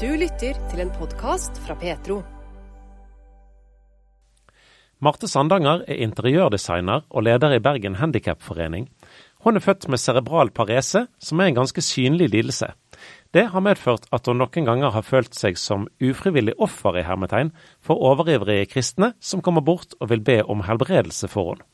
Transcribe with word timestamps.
Du 0.00 0.06
lytter 0.16 0.56
til 0.70 0.80
en 0.80 0.90
podkast 0.96 1.58
fra 1.60 1.74
Petro. 1.76 2.22
Marte 5.04 5.28
Sandanger 5.28 5.82
er 5.84 6.00
interiørdesigner 6.06 7.02
og 7.10 7.26
leder 7.26 7.52
i 7.52 7.58
Bergen 7.60 7.98
Handikapforening. 8.00 8.86
Hun 9.44 9.60
er 9.60 9.64
født 9.66 9.90
med 9.92 10.00
cerebral 10.00 10.54
parese, 10.56 11.02
som 11.20 11.44
er 11.44 11.50
en 11.50 11.58
ganske 11.60 11.84
synlig 11.84 12.30
lidelse. 12.32 12.70
Det 13.36 13.44
har 13.52 13.60
medført 13.60 14.08
at 14.08 14.24
hun 14.24 14.40
noen 14.40 14.70
ganger 14.70 14.96
har 14.96 15.04
følt 15.04 15.36
seg 15.36 15.60
som 15.60 15.84
ufrivillig 16.00 16.56
offer 16.56 16.96
i 16.96 17.04
hermetegn 17.04 17.52
for 17.84 18.00
overivrige 18.00 18.72
kristne 18.72 19.12
som 19.20 19.44
kommer 19.44 19.60
bort 19.60 19.92
og 20.00 20.14
vil 20.14 20.24
be 20.24 20.40
om 20.40 20.64
helbredelse 20.64 21.28
for 21.28 21.52
henne. 21.52 21.68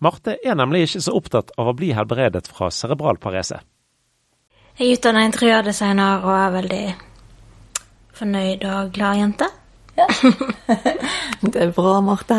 Marte 0.00 0.40
er 0.40 0.56
nemlig 0.56 0.86
ikke 0.88 1.04
så 1.04 1.20
opptatt 1.20 1.52
av 1.60 1.68
å 1.68 1.76
bli 1.76 1.92
helbredet 1.92 2.48
fra 2.48 2.72
cerebral 2.72 3.20
parese. 3.20 3.60
Jeg 4.80 4.88
er 4.88 4.96
utdannet 4.96 5.34
interiørdesigner 5.34 6.24
og 6.24 6.36
er 6.40 6.60
veldig 6.62 6.84
fornøyd 8.16 8.64
og 8.68 8.92
glad 8.94 9.20
jente. 9.20 9.48
Det 11.52 11.58
er 11.66 11.72
bra, 11.74 11.98
Marte. 12.04 12.38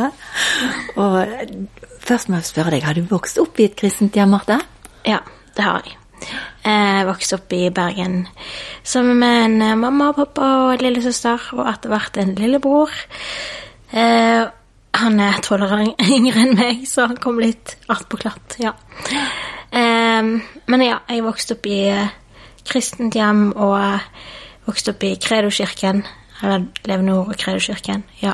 Og 0.97 1.17
først 2.03 2.29
må 2.29 2.39
jeg 2.39 2.49
spørre 2.49 2.73
deg, 2.73 2.85
har 2.85 2.97
du 2.97 3.03
vokst 3.09 3.39
opp 3.41 3.59
i 3.59 3.67
et 3.69 3.75
kristent 3.77 4.15
hjem, 4.17 4.33
Marte? 4.33 4.59
Ja, 5.07 5.19
det 5.57 5.65
har 5.65 5.83
jeg. 5.85 5.99
Jeg 6.63 7.07
vokste 7.09 7.35
opp 7.35 7.53
i 7.55 7.67
Bergen 7.75 8.21
sammen 8.87 9.17
med 9.19 9.39
en 9.41 9.55
eh, 9.65 9.75
mamma 9.75 10.11
og 10.13 10.19
pappa 10.21 10.49
og 10.61 10.73
en 10.75 10.83
lillesøster, 10.85 11.49
og 11.57 11.67
etter 11.67 11.91
hvert 11.91 12.19
en 12.21 12.35
lillebror. 12.37 12.93
Eh, 13.91 14.43
han 14.93 15.19
er 15.19 15.41
tolv 15.43 15.67
år 15.67 15.83
yngre 15.83 16.45
enn 16.45 16.55
meg, 16.55 16.85
så 16.87 17.09
han 17.09 17.19
kom 17.19 17.41
litt 17.43 17.75
attpåklatt, 17.91 18.57
ja. 18.63 18.71
Eh, 19.73 20.31
men 20.71 20.85
ja, 20.85 21.01
jeg 21.09 21.25
vokste 21.25 21.57
opp 21.57 21.67
i 21.67 21.81
kristent 22.63 23.19
hjem 23.19 23.49
og 23.59 23.99
vokste 24.65 24.93
opp 24.93 25.03
i 25.03 25.15
Kredo-kirken. 25.19 26.03
Eller 26.41 26.65
Levende 26.87 27.11
Nord 27.11 27.33
og 27.33 27.37
Kredo-kirken, 27.39 28.03
ja. 28.21 28.33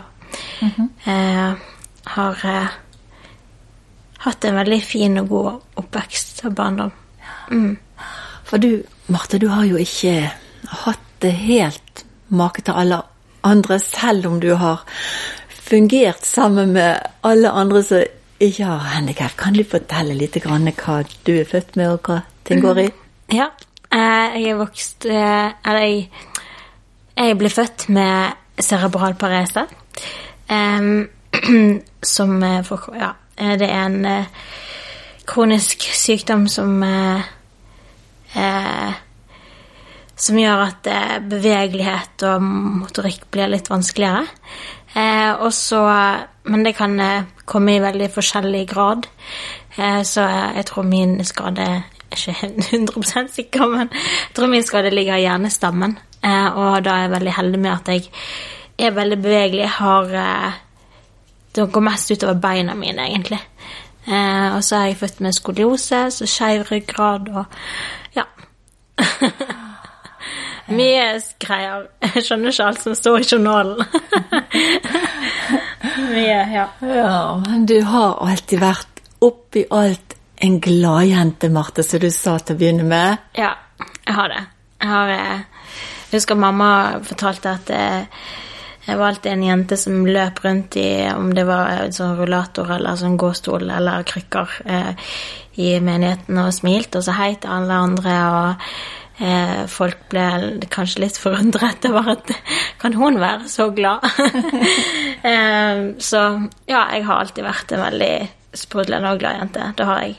eh, 0.61 1.51
har 2.15 2.45
eh, 2.45 2.77
hatt 4.25 4.45
en 4.45 4.57
veldig 4.59 4.79
fin 4.83 5.21
og 5.21 5.29
god 5.29 5.81
oppvekst 5.83 6.43
og 6.49 6.55
barndom. 6.57 6.91
Mm. 7.51 7.77
For 8.49 8.61
du, 8.61 8.83
Marte, 9.13 9.39
du 9.39 9.47
har 9.51 9.67
jo 9.69 9.77
ikke 9.77 10.31
hatt 10.85 11.05
det 11.21 11.33
helt 11.35 12.05
make 12.29 12.63
til 12.65 12.77
alle 12.77 13.01
andre, 13.43 13.79
selv 13.79 14.27
om 14.29 14.39
du 14.41 14.53
har 14.55 14.85
fungert 15.69 16.25
sammen 16.25 16.73
med 16.73 16.97
alle 17.23 17.51
andre 17.51 17.83
som 17.83 18.03
ikke 18.39 18.65
har 18.65 18.91
handikap. 18.95 19.35
Kan 19.37 19.53
du 19.53 19.63
fortelle 19.67 20.15
litt 20.17 20.37
grann 20.43 20.69
hva 20.71 21.01
du 21.27 21.33
er 21.39 21.47
født 21.47 21.75
med, 21.79 21.93
og 21.93 22.09
hva 22.09 22.21
ting 22.47 22.63
går 22.63 22.85
i? 22.85 22.87
Ja, 23.35 23.51
eh, 23.51 23.65
jeg 23.97 24.45
er 24.51 24.59
vokst 24.59 25.05
eh, 25.09 25.49
Eller 25.65 25.85
jeg, 25.85 26.09
jeg 27.17 27.37
ble 27.39 27.49
født 27.49 27.89
med 27.89 28.61
cerebral 28.61 29.15
parese. 29.19 29.65
som 32.13 32.43
eh, 32.43 32.63
for, 32.63 32.89
Ja, 32.97 33.11
eh, 33.37 33.57
det 33.59 33.69
er 33.69 33.85
en 33.85 34.05
eh, 34.05 34.25
kronisk 35.29 35.85
sykdom 35.93 36.47
som 36.47 36.83
eh, 36.83 37.21
eh, 38.35 38.93
Som 40.15 40.39
gjør 40.39 40.65
at 40.65 40.87
eh, 40.91 41.19
bevegelighet 41.23 42.25
og 42.27 42.43
motorikk 42.43 43.29
blir 43.31 43.47
litt 43.47 43.69
vanskeligere. 43.71 44.25
Eh, 44.93 45.31
også, 45.39 45.79
men 46.51 46.65
det 46.65 46.75
kan 46.75 46.99
eh, 46.99 47.23
komme 47.45 47.77
i 47.77 47.79
veldig 47.83 48.09
forskjellig 48.11 48.65
grad. 48.67 49.07
Eh, 49.77 50.01
så 50.03 50.25
jeg 50.57 50.65
tror 50.67 50.83
min 50.83 51.23
skade 51.23 51.69
ikke 52.11 52.35
100 52.71 53.27
sikker, 53.37 53.65
men 53.67 53.89
jeg 53.93 54.35
tror 54.35 54.47
min 54.51 54.63
skade 54.63 54.91
ligger 54.93 55.15
i 55.15 55.25
hjernestammen. 55.25 55.97
Eh, 56.23 56.47
og 56.57 56.83
da 56.83 56.95
er 56.95 57.05
jeg 57.05 57.13
veldig 57.15 57.35
heldig 57.37 57.59
med 57.59 57.71
at 57.71 57.93
jeg 57.93 58.09
er 58.87 58.95
veldig 58.95 59.21
bevegelig. 59.21 59.61
Jeg 59.61 59.75
har 59.77 60.17
eh, 60.23 60.51
Det 61.55 61.71
går 61.71 61.81
mest 61.81 62.11
utover 62.11 62.33
beina 62.33 62.73
mine, 62.73 63.07
egentlig. 63.07 63.39
Eh, 64.07 64.55
og 64.55 64.63
så 64.63 64.75
er 64.75 64.85
jeg 64.85 64.97
født 64.97 65.21
med 65.21 65.33
skoliose, 65.33 66.11
så 66.11 66.25
skeiv 66.25 66.61
ryggrad 66.71 67.29
og 67.29 67.45
ja. 68.15 68.23
Mye 70.69 71.17
greier. 71.41 71.87
Jeg 72.03 72.23
skjønner 72.23 72.53
ikke 72.53 72.65
alt 72.69 72.83
som 72.83 72.95
står 72.95 73.17
i 73.17 73.27
journalen. 73.31 73.81
Mye, 76.13 76.41
ja. 76.53 76.67
Ja, 76.81 77.15
men 77.47 77.65
du 77.65 77.79
har 77.89 78.19
alltid 78.21 78.61
vært 78.61 79.01
oppi 79.25 79.65
alt 79.73 80.18
en 80.39 80.59
gladjente, 80.63 81.49
Marte, 81.49 81.83
som 81.83 81.99
du 81.99 82.09
sa 82.11 82.37
til 82.39 82.55
å 82.55 82.59
begynne 82.59 82.85
med. 82.87 83.25
Ja, 83.37 83.53
jeg 84.05 84.15
har 84.15 84.31
det. 84.31 84.43
Jeg 84.79 84.91
har 84.93 85.15
eh, 85.15 85.41
Jeg 86.09 86.21
husker 86.21 86.39
mamma 86.39 86.69
fortalte 87.05 87.51
at 87.51 87.71
eh, 87.75 88.21
jeg 88.89 88.97
var 88.97 89.11
alltid 89.11 89.31
en 89.31 89.43
jente 89.45 89.77
som 89.77 90.05
løp 90.07 90.39
rundt 90.41 90.77
i 90.81 90.87
om 91.11 91.29
det 91.35 91.43
var 91.45 91.91
sånn 91.93 92.15
rullator 92.17 92.71
eller 92.73 92.97
sånn 92.97 93.19
gåstol 93.21 93.67
eller 93.69 94.07
krykker 94.07 94.55
eh, 94.65 95.11
i 95.61 95.75
menigheten 95.83 96.39
og 96.41 96.55
smilte 96.55 97.01
og 97.01 97.05
sa 97.05 97.17
hei 97.19 97.35
til 97.37 97.53
alle 97.53 97.77
andre. 97.85 98.15
og 98.29 99.27
eh, 99.27 99.61
Folk 99.69 100.07
ble 100.09 100.25
kanskje 100.73 101.03
litt 101.05 101.19
forundret 101.21 101.85
over 101.91 102.15
at 102.15 102.33
kan 102.81 102.97
hun 102.97 103.19
være 103.21 103.51
så 103.51 103.69
glad? 103.75 104.07
eh, 105.29 105.83
så 105.99 106.23
ja, 106.65 106.87
jeg 106.95 107.05
har 107.05 107.19
alltid 107.19 107.45
vært 107.45 107.75
en 107.75 107.85
veldig 107.85 108.15
sprudlende 108.57 109.13
og 109.13 109.21
glad 109.21 109.43
jente. 109.43 109.69
Det 109.77 109.85
har 109.85 110.01
jeg. 110.07 110.17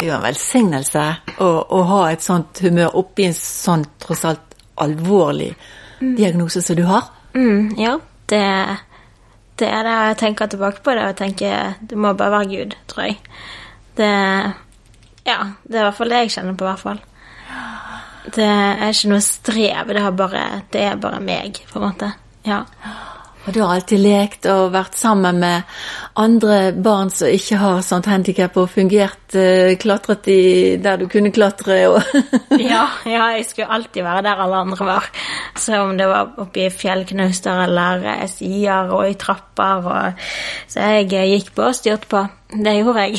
Det 0.00 0.06
er 0.06 0.14
jo 0.14 0.16
en 0.16 0.24
velsignelse 0.24 1.00
å, 1.44 1.48
å 1.76 1.78
ha 1.90 2.04
et 2.08 2.22
sånt 2.24 2.62
humør 2.64 2.94
oppi 2.96 3.26
en 3.28 3.34
sånn 3.36 3.82
tross 4.00 4.22
alt 4.24 4.54
alvorlig 4.80 5.50
diagnose 6.00 6.62
som 6.64 6.78
du 6.78 6.86
har. 6.88 7.10
Mm, 7.34 7.74
ja, 7.76 7.98
det, 8.32 8.40
det 9.60 9.68
er 9.68 9.84
det. 9.84 9.98
Jeg 10.08 10.18
tenker 10.22 10.48
tilbake 10.48 10.80
på 10.86 10.94
det 10.96 11.04
og 11.04 11.18
tenker 11.20 11.76
det 11.84 12.00
må 12.00 12.14
bare 12.16 12.32
være 12.38 12.48
Gud, 12.54 12.78
tror 12.88 13.10
jeg. 13.10 13.20
Det 14.00 14.10
Ja, 15.28 15.38
det 15.68 15.76
er 15.76 15.82
i 15.82 15.84
hvert 15.84 15.98
fall 15.98 16.14
det 16.14 16.22
jeg 16.24 16.34
kjenner 16.38 16.56
på, 16.56 16.64
i 16.64 16.70
hvert 16.70 16.84
fall. 16.86 17.04
Det 18.40 18.48
er 18.48 18.88
ikke 18.88 19.12
noe 19.12 19.24
strev, 19.24 19.92
det 19.92 20.08
bare, 20.16 20.44
det 20.72 20.86
er 20.86 20.98
bare 21.00 21.20
meg, 21.20 21.60
på 21.68 21.76
en 21.76 21.86
måte. 21.90 22.08
Ja. 22.48 22.62
Og 23.50 23.54
du 23.56 23.64
har 23.64 23.72
alltid 23.80 23.98
lekt 23.98 24.46
og 24.46 24.68
vært 24.70 24.94
sammen 24.94 25.40
med 25.42 25.64
andre 26.22 26.58
barn 26.70 27.08
som 27.10 27.26
ikke 27.34 27.56
har 27.58 27.80
sånt 27.82 28.06
handikap, 28.06 28.54
og 28.62 28.68
fungert, 28.70 29.34
eh, 29.34 29.72
klatret 29.80 30.28
i 30.30 30.76
der 30.78 31.00
du 31.00 31.08
kunne 31.10 31.32
klatre 31.34 31.80
og 31.90 31.98
ja, 32.62 32.84
ja, 33.10 33.24
jeg 33.34 33.48
skulle 33.48 33.66
alltid 33.74 34.06
være 34.06 34.22
der 34.28 34.42
alle 34.44 34.60
andre 34.62 34.86
var. 34.86 35.08
Så 35.58 35.80
om 35.82 35.96
det 35.98 36.06
var 36.06 36.30
oppe 36.44 36.62
i 36.68 36.70
fjellknuster 36.70 37.64
eller 37.64 38.06
eh, 38.12 38.22
sider 38.30 38.94
og 38.94 39.10
i 39.10 39.18
trapper 39.18 39.90
og 39.96 40.22
Så 40.70 40.86
jeg 40.86 41.10
eh, 41.10 41.26
gikk 41.34 41.50
på 41.58 41.66
og 41.72 41.74
styrte 41.74 42.06
på. 42.06 42.22
Det 42.54 42.76
gjorde 42.78 43.08
jeg. 43.08 43.18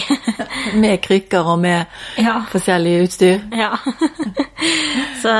med 0.79 1.03
krykker 1.03 1.43
og 1.43 1.59
med 1.59 1.83
Ja. 2.23 2.39
forskjellig 2.55 3.01
utstyr. 3.03 3.43
Ja. 3.51 3.73
Så 5.23 5.35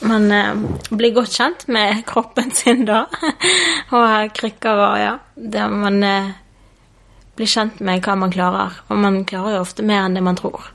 man 0.00 0.30
eh, 0.32 0.54
blir 0.90 1.14
godt 1.16 1.32
kjent 1.38 1.66
med 1.72 2.02
kroppen 2.08 2.50
sin 2.54 2.84
da. 2.88 3.04
Og 3.96 4.34
krykker 4.36 4.82
og 4.90 4.98
ja. 5.00 5.14
Det 5.36 5.66
man 5.72 6.02
eh, 6.04 6.30
blir 7.36 7.50
kjent 7.50 7.80
med 7.84 8.04
hva 8.04 8.16
man 8.18 8.32
klarer. 8.32 8.80
Og 8.90 9.00
man 9.00 9.22
klarer 9.28 9.56
jo 9.56 9.64
ofte 9.64 9.86
mer 9.86 10.04
enn 10.04 10.16
det 10.18 10.24
man 10.24 10.38
tror. 10.38 10.72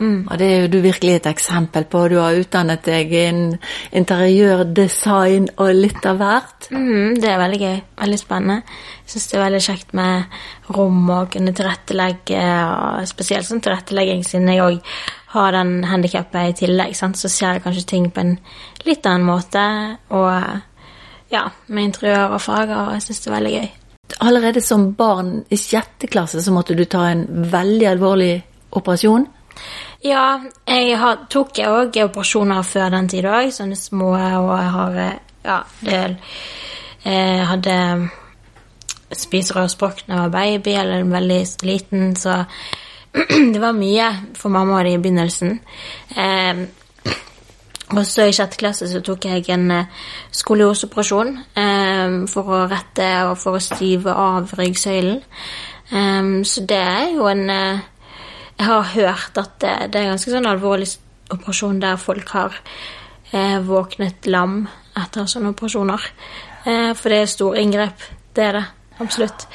Og 0.00 0.38
det 0.40 0.46
er 0.48 0.62
jo 0.62 0.68
du 0.72 0.78
virkelig 0.80 1.18
et 1.18 1.26
eksempel 1.28 1.84
på. 1.90 2.06
Du 2.08 2.16
har 2.22 2.38
utdannet 2.38 2.86
deg 2.86 3.12
innen 3.12 3.58
interiørdesign 3.92 5.50
og 5.60 5.74
litt 5.76 6.06
av 6.08 6.22
hvert. 6.22 6.70
Mm, 6.72 7.18
det 7.20 7.28
er 7.28 7.42
veldig 7.42 7.60
gøy. 7.60 7.76
Veldig 8.00 8.20
spennende. 8.22 8.78
Jeg 9.04 9.12
syns 9.12 9.28
det 9.28 9.36
er 9.36 9.44
veldig 9.44 9.62
kjekt 9.66 9.92
med 10.00 10.40
rom 10.72 11.02
og 11.12 11.32
kunne 11.34 11.52
tilrettelegge, 11.56 12.44
og 12.70 13.10
spesielt 13.10 13.48
sånn 13.48 13.60
tilrettelegging 13.64 14.24
siden 14.24 14.48
jeg 14.54 14.64
òg 14.64 14.80
har 15.30 15.52
den 15.54 15.84
handikappet 15.86 16.50
i 16.50 16.56
tillegg, 16.64 16.94
sant? 16.98 17.18
så 17.18 17.28
ser 17.30 17.54
jeg 17.54 17.64
kanskje 17.64 17.86
ting 17.86 18.08
på 18.10 18.22
en 18.24 18.32
litt 18.86 19.06
annen 19.06 19.28
måte. 19.28 19.62
Og 20.10 21.30
ja, 21.30 21.44
med 21.68 21.90
interiør 21.90 22.34
og 22.34 22.42
farger, 22.42 22.78
og 22.88 22.96
jeg 22.96 23.04
syns 23.06 23.22
det 23.22 23.30
er 23.30 23.36
veldig 23.36 23.52
gøy. 23.58 23.68
Allerede 24.26 24.62
som 24.64 24.88
barn 24.98 25.36
i 25.54 25.58
sjette 25.60 26.10
klasse 26.10 26.42
så 26.42 26.54
måtte 26.54 26.74
du 26.74 26.82
ta 26.90 27.04
en 27.12 27.22
veldig 27.52 27.86
alvorlig 27.92 28.32
operasjon. 28.74 29.28
Ja, 30.02 30.40
jeg 30.66 30.96
har, 30.98 31.26
tok 31.30 31.60
òg 31.62 32.00
operasjoner 32.08 32.66
før 32.66 32.90
den 32.96 33.10
tid 33.12 33.28
òg, 33.30 33.52
sånne 33.54 33.78
små, 33.78 34.14
og 34.16 34.50
jeg 34.56 34.74
har 34.78 34.98
eh, 35.04 35.18
ja, 35.44 35.60
del 35.84 36.16
Jeg 37.04 37.46
hadde 37.48 37.76
spiserørsbrokk 39.16 40.02
da 40.06 40.12
jeg 40.12 40.20
var 40.20 40.32
baby, 40.34 40.74
eller 40.76 41.06
veldig 41.08 41.40
liten, 41.66 42.16
så 42.16 42.42
det 43.54 43.60
var 43.60 43.76
mye 43.76 44.10
for 44.38 44.52
mamma 44.54 44.82
i 44.86 44.98
begynnelsen. 44.98 45.58
Eh, 46.16 46.62
og 47.90 48.04
så 48.06 48.28
i 48.28 48.34
sjette 48.34 48.58
klasse 48.58 48.86
så 48.86 49.00
tok 49.02 49.26
jeg 49.26 49.48
en 49.50 49.72
skoliosoperasjon 50.30 51.32
eh, 51.58 52.16
for 52.30 52.54
å 52.54 52.60
rette 52.70 53.08
og 53.26 53.34
for 53.40 53.58
å 53.58 53.62
stive 53.62 54.14
av 54.14 54.52
ryggsøylen. 54.58 55.18
Eh, 55.90 56.32
så 56.46 56.66
det 56.70 56.80
er 56.80 57.14
jo 57.16 57.26
en 57.30 57.46
eh, 57.50 57.86
Jeg 58.60 58.66
har 58.68 58.82
hørt 58.92 59.38
at 59.40 59.54
det, 59.62 59.70
det 59.88 59.98
er 59.98 60.04
en 60.04 60.10
ganske 60.12 60.30
sånn 60.34 60.46
alvorlig 60.46 60.90
operasjon 61.32 61.78
der 61.80 61.96
folk 61.96 62.28
har 62.34 62.58
eh, 63.32 63.58
våknet 63.64 64.26
lam 64.28 64.66
etter 64.98 65.28
sånne 65.30 65.54
operasjoner. 65.54 66.06
Eh, 66.66 66.90
for 66.98 67.12
det 67.12 67.22
er 67.22 67.30
store 67.30 67.62
inngrep. 67.62 68.04
Det 68.36 68.44
er 68.44 68.58
det. 68.58 68.66
Absolutt. 69.00 69.46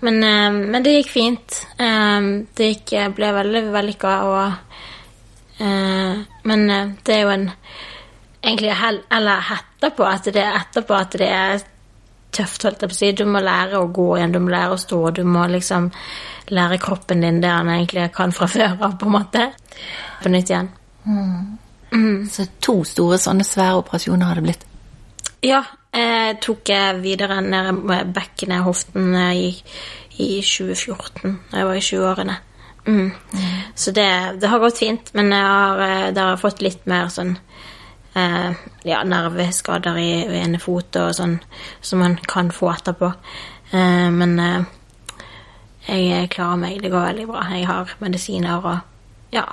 Men, 0.00 0.22
eh, 0.22 0.52
men 0.70 0.82
det 0.82 0.94
gikk 0.98 1.10
fint. 1.10 1.66
Eh, 1.78 2.20
det 2.54 2.70
gikk, 2.72 2.94
ble 3.16 3.32
veldig 3.34 3.62
vellykka 3.74 4.12
og 4.28 4.44
eh, 5.58 6.20
Men 6.46 6.70
eh, 6.70 6.92
det 7.04 7.16
er 7.16 7.24
jo 7.24 7.34
en 7.34 7.50
Egentlig 8.38 8.70
eller 9.10 9.48
etterpå 9.52 10.04
at 10.06 10.28
det 10.30 10.40
er 10.40 10.54
etterpå 10.60 10.94
at 10.94 11.16
det 11.18 11.26
er 11.26 11.62
tøft, 12.30 12.62
holdt 12.62 12.84
jeg 12.84 12.90
på 12.92 12.94
å 12.94 12.98
si. 12.98 13.08
Du 13.18 13.24
må 13.26 13.40
lære 13.42 13.80
å 13.80 13.88
gå 13.90 14.06
igjen, 14.14 14.32
du 14.32 14.38
må 14.38 14.52
lære 14.52 14.76
å 14.76 14.78
stå, 14.78 15.00
du 15.10 15.24
må 15.26 15.42
liksom 15.50 15.88
lære 16.54 16.78
kroppen 16.78 17.26
din 17.26 17.40
det 17.42 17.50
han 17.50 17.68
egentlig 17.74 18.06
kan 18.14 18.32
fra 18.32 18.46
før 18.54 18.76
av, 18.78 18.94
på 19.00 19.08
en 19.10 19.16
måte. 19.16 19.48
På 20.22 20.30
nytt 20.30 20.52
igjen. 20.54 20.70
Så 22.30 22.46
to 22.62 22.78
store 22.86 23.18
sånne 23.18 23.44
svære 23.44 23.82
operasjoner 23.82 24.30
har 24.30 24.38
det 24.38 24.46
blitt. 24.46 24.64
Ja, 25.44 25.64
jeg 25.98 26.36
tok 26.44 26.70
jeg 26.72 27.00
videre 27.02 27.40
ned 27.44 27.82
bekkenet, 28.14 28.64
hoften, 28.66 29.14
eh, 29.14 29.48
i, 29.48 29.48
i 30.18 30.30
2014, 30.42 31.38
da 31.50 31.62
jeg 31.62 31.68
var 31.68 31.80
i 31.80 31.84
20-årene. 31.88 32.38
Mm. 32.88 33.10
Så 33.74 33.92
det, 33.92 34.08
det 34.40 34.48
har 34.48 34.62
gått 34.62 34.80
fint, 34.80 35.12
men 35.14 35.32
jeg 35.34 35.44
har, 35.44 35.82
eh, 35.84 36.08
det 36.16 36.24
har 36.24 36.40
fått 36.40 36.62
litt 36.64 36.86
mer 36.88 37.10
sånn 37.12 37.36
eh, 38.16 38.50
ja, 38.88 39.02
nerveskader 39.04 39.98
i, 40.00 40.10
i 40.24 40.40
ene 40.40 40.60
fot 40.62 40.96
og 41.00 41.12
sånn 41.16 41.38
som 41.80 42.02
man 42.02 42.18
kan 42.28 42.50
få 42.54 42.72
etterpå. 42.72 43.12
Eh, 43.72 44.08
men 44.14 44.36
eh, 44.42 44.60
jeg 45.88 46.30
klarer 46.32 46.60
meg, 46.60 46.82
det 46.82 46.92
går 46.92 47.10
veldig 47.10 47.28
bra. 47.30 47.46
Jeg 47.52 47.68
har 47.68 47.96
medisiner 48.02 48.70
og 48.72 49.34
ja. 49.34 49.46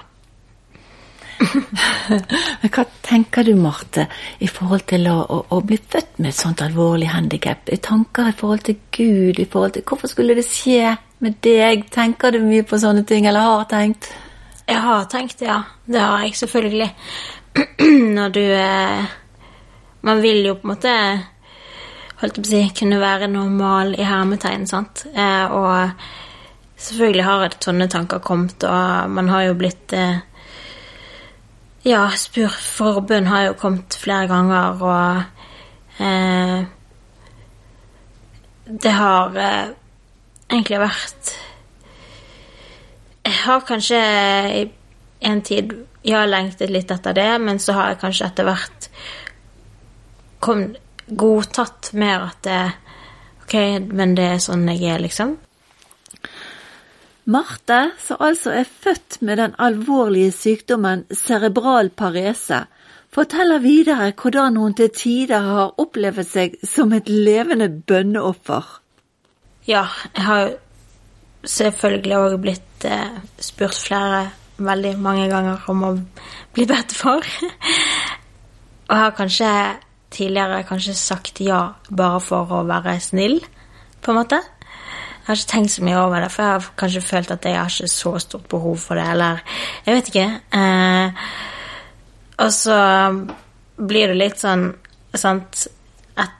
Men 2.62 2.72
hva 2.72 2.86
tenker 3.04 3.44
du, 3.48 3.54
Marte, 3.60 4.06
i 4.40 4.48
forhold 4.48 4.86
til 4.90 5.08
å, 5.12 5.18
å, 5.22 5.40
å 5.56 5.62
bli 5.68 5.78
født 5.80 6.20
med 6.22 6.32
et 6.32 6.38
sånt 6.38 6.64
alvorlig 6.64 7.10
handikap? 7.12 7.72
Tanker 7.84 8.32
i 8.32 8.38
forhold 8.38 8.66
til 8.68 8.80
Gud, 8.96 9.40
i 9.40 9.48
forhold 9.50 9.76
til 9.76 9.86
Hvorfor 9.88 10.12
skulle 10.12 10.38
det 10.38 10.46
skje 10.48 10.96
med 11.26 11.40
deg? 11.46 11.88
Tenker 11.94 12.36
du 12.36 12.42
mye 12.46 12.66
på 12.68 12.80
sånne 12.82 13.06
ting, 13.08 13.28
eller 13.28 13.46
har 13.46 13.68
tenkt? 13.72 14.12
Jeg 14.66 14.82
har 14.82 15.06
tenkt, 15.12 15.44
ja. 15.46 15.62
Det 15.86 16.02
har 16.02 16.26
jeg 16.26 16.38
selvfølgelig. 16.40 16.90
Når 18.18 18.36
du 18.36 18.44
eh, 18.44 19.14
Man 20.06 20.22
vil 20.22 20.46
jo 20.46 20.58
på 20.60 20.68
en 20.68 20.74
måte 20.74 20.92
holdt 22.20 22.38
jeg 22.38 22.44
på 22.44 22.48
å 22.48 22.52
si, 22.52 22.62
kunne 22.80 23.02
være 23.02 23.28
normal 23.28 23.96
i 23.98 24.06
hermetegn, 24.08 24.66
sant. 24.70 25.06
Eh, 25.12 25.52
og 25.52 25.92
selvfølgelig 26.80 27.26
har 27.26 27.58
sånne 27.64 27.90
tanker 27.92 28.24
kommet, 28.24 28.64
og 28.64 29.12
man 29.12 29.30
har 29.34 29.48
jo 29.50 29.58
blitt 29.60 29.96
eh, 29.98 30.22
Ja, 31.86 32.10
spurt 32.18 32.52
forbund 32.52 33.28
har 33.28 33.44
jo 33.46 33.58
kommet 33.62 33.94
flere 34.02 34.26
ganger, 34.28 34.80
og 34.82 36.02
eh, 36.02 36.64
Det 38.66 38.94
har 38.94 39.38
eh, 39.38 39.68
egentlig 40.50 40.80
vært 40.82 41.30
Jeg 43.26 43.38
har 43.44 43.62
kanskje 43.70 44.02
i 44.64 44.66
en 45.30 45.44
tid 45.46 45.78
ja, 46.06 46.26
lengtet 46.26 46.74
litt 46.74 46.90
etter 46.92 47.14
det, 47.14 47.30
men 47.42 47.62
så 47.62 47.78
har 47.78 47.94
jeg 47.94 48.02
kanskje 48.02 48.31
etter 48.31 48.50
hvert 48.50 48.90
kom, 50.42 50.68
godtatt 51.06 51.94
mer 51.94 52.31
at 52.31 52.42
det, 52.50 52.60
Ok, 53.46 53.60
men 53.94 54.18
det 54.18 54.31
er 54.34 54.42
sånn 54.42 54.66
jeg 54.74 54.90
er, 54.90 55.06
liksom. 55.06 55.38
Marte, 57.25 57.92
som 57.98 58.22
altså 58.22 58.51
er 58.54 58.68
født 58.69 59.22
med 59.25 59.39
den 59.42 59.56
alvorlige 59.57 60.31
sykdommen 60.31 61.06
cerebral 61.10 61.89
parese, 61.89 62.66
forteller 63.10 63.63
videre 63.63 64.12
hvordan 64.22 64.57
hun 64.62 64.75
til 64.77 64.92
tider 64.94 65.42
har 65.42 65.74
opplevd 65.81 66.22
seg 66.27 66.57
som 66.62 66.94
et 66.94 67.10
levende 67.10 67.69
bønneoffer. 67.69 68.68
Ja, 69.66 69.88
jeg 70.13 70.25
har 70.27 70.51
selvfølgelig 71.50 72.18
òg 72.19 72.38
blitt 72.44 72.86
eh, 72.86 73.18
spurt 73.42 73.80
flere, 73.88 74.28
veldig 74.62 74.94
mange 75.01 75.25
ganger, 75.31 75.66
om 75.71 75.83
å 75.83 75.94
bli 76.54 76.68
bedt 76.69 76.94
for. 76.94 77.25
Og 78.86 78.94
jeg 78.94 79.01
har 79.01 79.18
kanskje 79.18 79.51
tidligere 80.13 80.62
kanskje 80.69 80.94
sagt 80.94 81.42
ja 81.42 81.62
bare 81.89 82.21
for 82.21 82.54
å 82.54 82.66
være 82.69 83.00
snill, 83.01 83.39
på 84.06 84.13
en 84.13 84.21
måte. 84.21 84.45
Jeg 85.25 85.31
har 85.31 85.39
ikke 85.39 85.51
tenkt 85.56 85.72
så 85.74 85.81
mye 85.81 85.98
over 85.98 86.22
det, 86.22 86.27
for 86.30 86.44
jeg 86.44 86.54
har 86.54 86.66
kanskje 86.77 87.01
følt 87.01 87.31
at 87.33 87.45
jeg 87.50 87.57
har 87.57 87.72
ikke 87.72 87.89
så 87.89 88.12
stort 88.22 88.44
behov 88.50 88.77
for 88.77 89.00
det, 89.00 89.07
eller 89.10 89.39
Jeg 89.86 89.95
vet 89.95 90.07
ikke. 90.12 90.25
Eh, 90.54 91.24
og 92.38 92.51
så 92.54 92.77
blir 93.75 94.12
det 94.12 94.19
litt 94.19 94.38
sånn 94.38 94.68
sant 95.18 95.63
at 96.22 96.36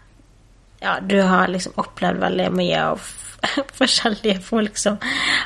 ja, 0.84 1.00
du 1.02 1.18
har 1.22 1.50
liksom 1.50 1.80
opplevd 1.82 2.22
veldig 2.22 2.50
mye 2.54 2.84
av 2.92 3.10
forskjellige 3.80 4.44
folk 4.46 4.78
som 4.78 5.00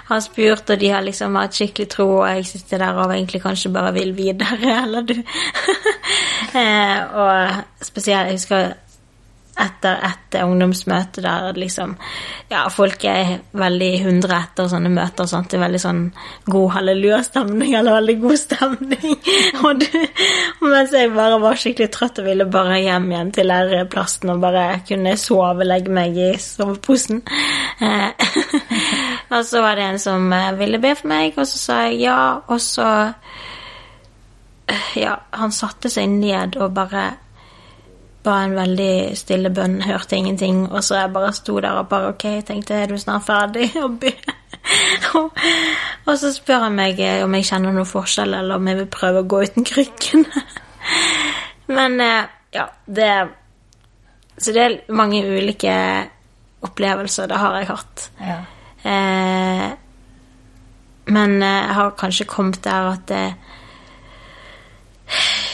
har 0.10 0.20
spurt, 0.26 0.70
og 0.70 0.84
de 0.84 0.92
har 0.92 1.06
liksom 1.08 1.40
hatt 1.40 1.56
skikkelig 1.56 1.90
tro, 1.96 2.10
og 2.18 2.28
jeg 2.28 2.46
sitter 2.50 2.84
der 2.84 3.00
og 3.00 3.14
egentlig 3.14 3.44
kanskje 3.46 3.72
bare 3.72 3.96
vil 3.96 4.12
videre, 4.18 4.76
eller 4.84 5.08
du 5.08 5.16
eh, 6.60 7.00
Og 7.24 7.88
spesielt, 7.88 8.28
jeg 8.28 8.36
husker 8.36 8.74
etter 9.60 10.00
et 10.08 10.38
ungdomsmøte 10.44 11.24
der 11.24 11.58
liksom 11.58 11.96
Ja, 12.50 12.64
folk 12.74 13.04
er 13.06 13.40
veldig 13.54 13.90
hundre 14.06 14.40
etter 14.40 14.70
sånne 14.72 14.90
møter. 14.90 15.28
Sant? 15.30 15.50
Det 15.52 15.60
er 15.60 15.66
veldig 15.68 15.82
sånn 15.84 16.02
god 16.50 16.72
hallelujastemning 16.78 17.76
eller 17.78 18.00
veldig 18.00 18.16
god 18.24 18.40
stemning. 18.42 19.18
og 19.66 19.84
du, 19.84 20.00
mens 20.64 20.96
jeg 20.96 21.12
bare 21.14 21.38
var 21.44 21.60
skikkelig 21.60 21.92
trøtt 21.94 22.22
og 22.24 22.30
ville 22.30 22.48
bare 22.50 22.80
hjem 22.82 23.12
igjen 23.12 23.32
til 23.36 23.50
læreplassen 23.52 24.34
og 24.34 24.42
bare 24.44 24.66
kunne 24.88 25.14
sove, 25.20 25.68
legge 25.68 25.94
meg 25.94 26.18
i 26.18 26.32
soveposen. 26.42 27.22
Eh, 27.86 28.10
og 29.36 29.46
så 29.46 29.64
var 29.66 29.78
det 29.78 29.88
en 29.92 30.02
som 30.02 30.34
eh, 30.34 30.52
ville 30.60 30.82
be 30.82 30.96
for 30.98 31.12
meg, 31.12 31.38
og 31.38 31.48
så 31.48 31.62
sa 31.62 31.80
jeg 31.88 32.02
ja, 32.08 32.20
og 32.48 32.62
så 32.64 32.90
eh, 34.70 34.94
Ja, 35.04 35.20
han 35.38 35.54
satte 35.56 35.92
seg 35.94 36.10
ned 36.10 36.58
og 36.58 36.74
bare 36.78 37.10
ba 38.24 38.36
en 38.44 38.56
veldig 38.56 39.16
stille 39.18 39.50
bønn, 39.54 39.80
hørte 39.86 40.18
ingenting, 40.18 40.66
og 40.72 40.84
så 40.84 41.00
jeg 41.00 41.14
bare 41.16 41.32
sto 41.36 41.60
der 41.64 41.80
og 41.80 41.88
bare 41.92 42.12
Ok, 42.14 42.26
tenkte 42.48 42.76
er 42.76 42.92
du 42.92 42.98
snart 43.00 43.26
ferdig 43.28 43.70
be? 44.02 44.12
og 46.08 46.18
så 46.20 46.34
spør 46.36 46.66
han 46.68 46.76
meg 46.76 47.00
eh, 47.00 47.24
om 47.24 47.36
jeg 47.38 47.48
kjenner 47.48 47.76
noen 47.76 47.88
forskjell, 47.88 48.36
eller 48.42 48.60
om 48.60 48.68
jeg 48.68 48.80
vil 48.82 48.90
prøve 48.92 49.24
å 49.24 49.30
gå 49.30 49.44
uten 49.48 49.68
krykkene. 49.68 50.44
Men 51.78 52.00
eh, 52.04 52.32
ja, 52.56 52.66
det 52.86 53.12
Så 54.40 54.54
det 54.56 54.64
er 54.64 54.78
mange 54.96 55.20
ulike 55.28 55.74
opplevelser, 56.64 57.28
det 57.28 57.38
har 57.40 57.56
jeg 57.60 57.68
hatt. 57.70 58.10
Ja. 58.24 58.40
Eh, 58.84 59.70
men 61.10 61.42
eh, 61.44 61.64
jeg 61.66 61.76
har 61.76 61.96
kanskje 62.00 62.28
kommet 62.30 62.62
der 62.64 62.92
at 62.94 63.12
jeg, 63.12 63.34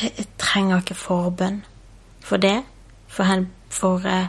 jeg 0.03 0.27
trenger 0.37 0.83
ikke 0.83 0.97
forbønn 0.99 1.63
for 2.25 2.41
det. 2.41 2.57
For, 3.07 3.23
hen, 3.23 3.47
for 3.69 4.01
eh, 4.09 4.27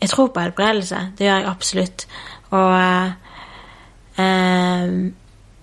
jeg 0.00 0.10
tror 0.10 0.28
på 0.28 0.40
helbredelse. 0.40 0.96
Det 1.18 1.26
gjør 1.26 1.40
jeg 1.40 1.48
absolutt. 1.48 2.06
Og 2.50 2.74
eh, 2.80 3.10
eh, 4.18 5.12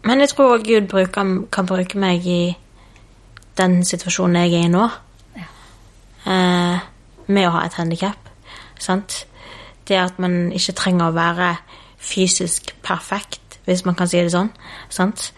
Men 0.04 0.20
jeg 0.20 0.30
tror 0.30 0.58
Gud 0.64 0.88
bruker, 0.88 1.46
kan 1.52 1.66
bruke 1.66 2.00
meg 2.00 2.26
i 2.26 2.58
den 3.58 3.84
situasjonen 3.86 4.36
jeg 4.36 4.54
er 4.54 4.66
i 4.66 4.72
nå. 4.72 4.86
Eh, 6.26 6.80
med 7.28 7.48
å 7.48 7.52
ha 7.58 7.66
et 7.66 7.76
handikap. 7.78 8.30
Sant? 8.80 9.26
Det 9.88 9.98
at 10.00 10.20
man 10.20 10.54
ikke 10.56 10.78
trenger 10.78 11.10
å 11.10 11.18
være 11.18 11.56
fysisk 11.98 12.72
perfekt, 12.86 13.60
hvis 13.66 13.84
man 13.86 13.96
kan 13.96 14.08
si 14.08 14.22
det 14.24 14.32
sånn. 14.32 14.54
Sant? 14.90 15.34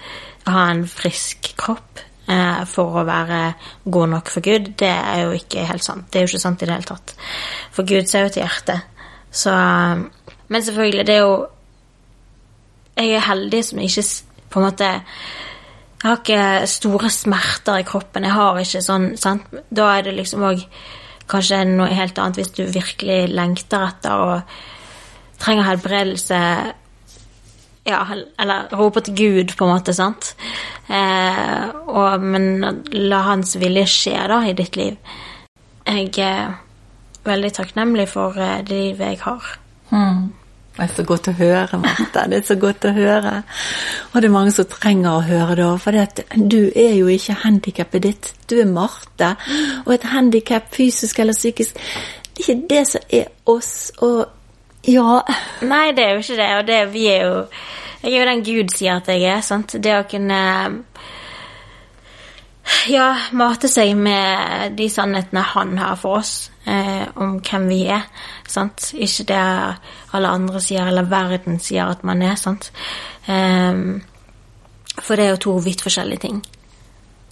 Ha 0.45 0.67
en 0.69 0.85
frisk 0.87 1.53
kropp 1.57 2.05
eh, 2.31 2.61
for 2.69 3.01
å 3.01 3.05
være 3.07 3.41
god 3.83 4.13
nok 4.15 4.31
for 4.33 4.45
Gud, 4.45 4.73
det 4.79 4.91
er 4.91 5.25
jo 5.25 5.35
ikke 5.37 5.67
helt 5.69 5.85
sant. 5.85 6.07
Det 6.09 6.19
er 6.19 6.25
jo 6.25 6.31
ikke 6.31 6.45
sant 6.45 6.63
i 6.63 6.69
det 6.69 6.77
hele 6.77 6.89
tatt. 6.89 7.13
For 7.75 7.87
Gud 7.87 8.09
ser 8.09 8.27
jo 8.27 8.33
til 8.35 8.45
hjertet. 8.45 8.87
Så 9.31 9.51
Men 10.51 10.63
selvfølgelig, 10.63 11.07
det 11.07 11.15
er 11.15 11.19
jo 11.19 11.47
Jeg 12.97 13.11
er 13.15 13.23
heldig 13.23 13.63
som 13.65 13.79
ikke 13.79 14.03
på 14.49 14.59
en 14.59 14.65
måte 14.65 14.83
Jeg 14.83 16.03
har 16.03 16.17
ikke 16.17 16.67
store 16.67 17.09
smerter 17.09 17.77
i 17.79 17.83
kroppen. 17.87 18.23
Jeg 18.23 18.33
har 18.33 18.59
ikke 18.59 18.81
sånn 18.81 19.15
sant? 19.17 19.43
Da 19.69 19.97
er 19.97 20.01
det 20.03 20.17
liksom 20.17 20.43
òg 20.43 20.65
kanskje 21.31 21.63
noe 21.69 21.93
helt 21.93 22.17
annet 22.19 22.41
hvis 22.41 22.51
du 22.57 22.63
virkelig 22.65 23.29
lengter 23.31 23.85
etter 23.87 24.23
og 24.25 24.41
trenger 25.39 25.69
helbredelse 25.69 26.39
ja, 27.87 28.01
eller 28.39 28.67
roper 28.77 29.05
til 29.05 29.15
Gud, 29.17 29.55
på 29.57 29.65
en 29.65 29.73
måte, 29.73 29.93
sant? 29.93 30.35
Eh, 30.89 31.69
og, 31.87 32.21
men 32.21 32.83
la 32.93 33.23
hans 33.31 33.55
vilje 33.61 33.87
skje, 33.89 34.17
da, 34.31 34.41
i 34.45 34.57
ditt 34.57 34.77
liv. 34.79 35.15
Jeg 35.87 36.11
er 36.21 36.53
veldig 37.25 37.51
takknemlig 37.57 38.07
for 38.11 38.37
eh, 38.37 38.61
det 38.67 38.77
livet 38.77 39.15
jeg 39.15 39.23
har. 39.25 39.49
Det 40.71 40.85
er 40.85 40.93
så 40.95 41.03
godt 41.03 41.27
å 41.27 41.33
høre, 41.35 41.77
Marte. 41.81 42.21
Det 42.31 42.37
er 42.37 42.45
så 42.47 42.55
godt 42.55 42.85
å 42.87 42.93
høre. 42.95 43.33
Og 44.11 44.21
det 44.21 44.29
er 44.29 44.33
mange 44.33 44.53
som 44.55 44.69
trenger 44.71 45.17
å 45.17 45.25
høre 45.25 45.57
det 45.59 45.65
òg, 45.67 45.81
for 45.83 45.97
du 46.53 46.61
er 46.69 46.93
jo 46.95 47.09
ikke 47.11 47.35
handikappet 47.43 48.05
ditt. 48.05 48.29
Du 48.49 48.55
er 48.61 48.69
Marte. 48.71 49.33
Og 49.83 49.91
et 49.97 50.07
handikap, 50.13 50.71
fysisk 50.73 51.19
eller 51.19 51.35
psykisk, 51.35 51.81
det 52.31 52.45
er 52.45 52.53
ikke 52.53 52.69
det 52.71 52.85
som 52.87 53.11
er 53.19 53.27
oss. 53.51 53.73
Og 53.99 54.23
ja 54.87 55.21
Nei, 55.61 55.91
det 55.93 56.05
er 56.05 56.15
jo 56.15 56.23
ikke 56.23 56.37
det. 56.39 56.51
Og 56.57 56.67
det, 56.67 56.79
vi 56.93 57.07
er 57.07 57.25
jo 57.27 57.35
Jeg 58.01 58.13
er 58.13 58.19
jo 58.19 58.29
den 58.31 58.45
Gud 58.45 58.71
sier 58.73 58.95
at 58.97 59.07
jeg 59.07 59.23
er. 59.29 59.41
sant? 59.45 59.75
Det 59.77 59.93
å 59.93 60.07
kunne 60.09 60.39
ja, 62.89 63.07
mate 63.37 63.69
seg 63.69 63.93
med 63.97 64.73
de 64.77 64.87
sannhetene 64.89 65.43
han 65.53 65.75
har 65.77 65.97
for 65.99 66.21
oss 66.21 66.51
eh, 66.65 67.05
om 67.15 67.39
hvem 67.41 67.67
vi 67.69 67.81
er. 67.93 68.07
Sant? 68.47 68.91
Ikke 68.93 69.25
det 69.29 69.41
alle 70.17 70.33
andre 70.33 70.61
sier, 70.63 70.87
eller 70.87 71.09
verden 71.09 71.59
sier 71.61 71.91
at 71.91 72.03
man 72.07 72.21
er. 72.25 72.35
sant? 72.39 72.71
Eh, 73.27 74.01
for 75.01 75.15
det 75.15 75.25
er 75.25 75.35
jo 75.35 75.43
to 75.45 75.57
vidt 75.65 75.81
forskjellige 75.85 76.25
ting. 76.25 76.41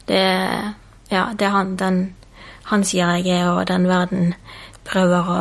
Det, 0.10 0.22
ja, 1.12 1.24
det 1.34 1.48
er 1.48 1.54
han, 1.54 1.76
den, 1.78 2.02
han 2.72 2.84
sier 2.86 3.18
jeg 3.18 3.40
er, 3.40 3.50
og 3.50 3.68
den 3.70 3.88
verden 3.90 4.34
prøver 4.86 5.34
å 5.34 5.40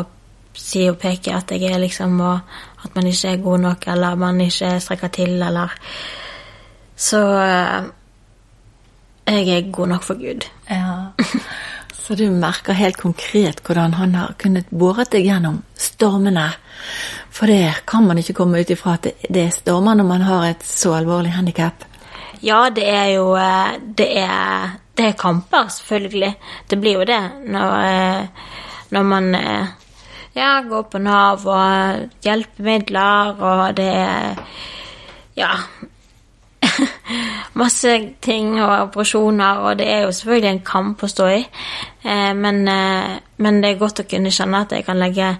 si 0.54 0.88
og 0.90 0.98
peker 0.98 1.36
at 1.36 1.52
jeg 1.54 1.70
er, 1.72 1.78
liksom, 1.78 2.20
og 2.20 2.84
at 2.84 2.94
man 2.94 3.06
ikke 3.06 3.28
er 3.32 3.42
god 3.42 3.58
nok, 3.58 3.86
eller 3.86 4.14
man 4.14 4.40
ikke 4.40 4.80
strekker 4.80 5.08
til, 5.08 5.42
eller 5.42 5.68
Så 6.96 7.18
eh, 7.38 7.84
jeg 9.28 9.48
er 9.48 9.70
god 9.72 9.88
nok 9.88 10.02
for 10.02 10.14
Gud. 10.14 10.46
Ja. 10.70 11.12
Så 11.92 12.14
du 12.14 12.30
merker 12.30 12.72
helt 12.72 12.96
konkret 12.96 13.60
hvordan 13.60 13.94
han 13.94 14.14
har 14.14 14.32
kunnet 14.40 14.70
båret 14.70 15.12
deg 15.12 15.26
gjennom 15.28 15.60
stormene. 15.76 16.46
For 17.30 17.46
det 17.46 17.84
kan 17.86 18.06
man 18.08 18.18
ikke 18.18 18.34
komme 18.34 18.62
ut 18.62 18.70
ifra 18.72 18.94
at 18.96 19.10
det 19.28 19.42
er 19.42 19.52
stormer 19.52 19.94
når 19.94 20.08
man 20.08 20.24
har 20.24 20.46
et 20.48 20.64
så 20.64 20.94
alvorlig 20.96 21.34
handikap. 21.36 21.84
Ja, 22.40 22.70
det 22.70 22.86
er 22.88 23.06
jo 23.18 23.34
eh, 23.36 23.76
Det 23.82 24.08
er, 24.22 24.78
det 24.96 25.10
er 25.10 25.18
kamper, 25.20 25.68
selvfølgelig. 25.68 26.34
Det 26.70 26.80
blir 26.80 26.98
jo 26.98 27.04
det 27.04 27.22
når, 27.46 27.76
eh, 27.84 28.26
når 28.90 29.02
man 29.02 29.34
ja, 30.38 30.50
gå 30.62 30.82
på 30.90 31.00
Nav 31.02 31.46
og 31.50 32.22
hjelpemidler, 32.24 33.38
og 33.42 33.76
det 33.76 33.88
er 33.92 34.42
Ja, 35.38 35.52
masse 37.60 37.92
ting 38.22 38.56
og 38.58 38.72
operasjoner, 38.88 39.60
og 39.62 39.78
det 39.78 39.86
er 39.92 40.00
jo 40.02 40.12
selvfølgelig 40.12 40.50
en 40.50 40.64
kamp 40.66 41.02
å 41.02 41.10
stå 41.10 41.28
i. 41.30 41.44
Eh, 42.02 42.32
men, 42.34 42.68
eh, 42.68 43.18
men, 43.38 43.60
det 43.62 43.70
er 43.70 43.78
godt 43.78 44.02
å 44.02 44.08
kunne 44.10 44.32
kjenne 44.34 44.64
at 44.64 44.74
jeg 44.74 44.86
kan 44.86 44.98
legge 44.98 45.36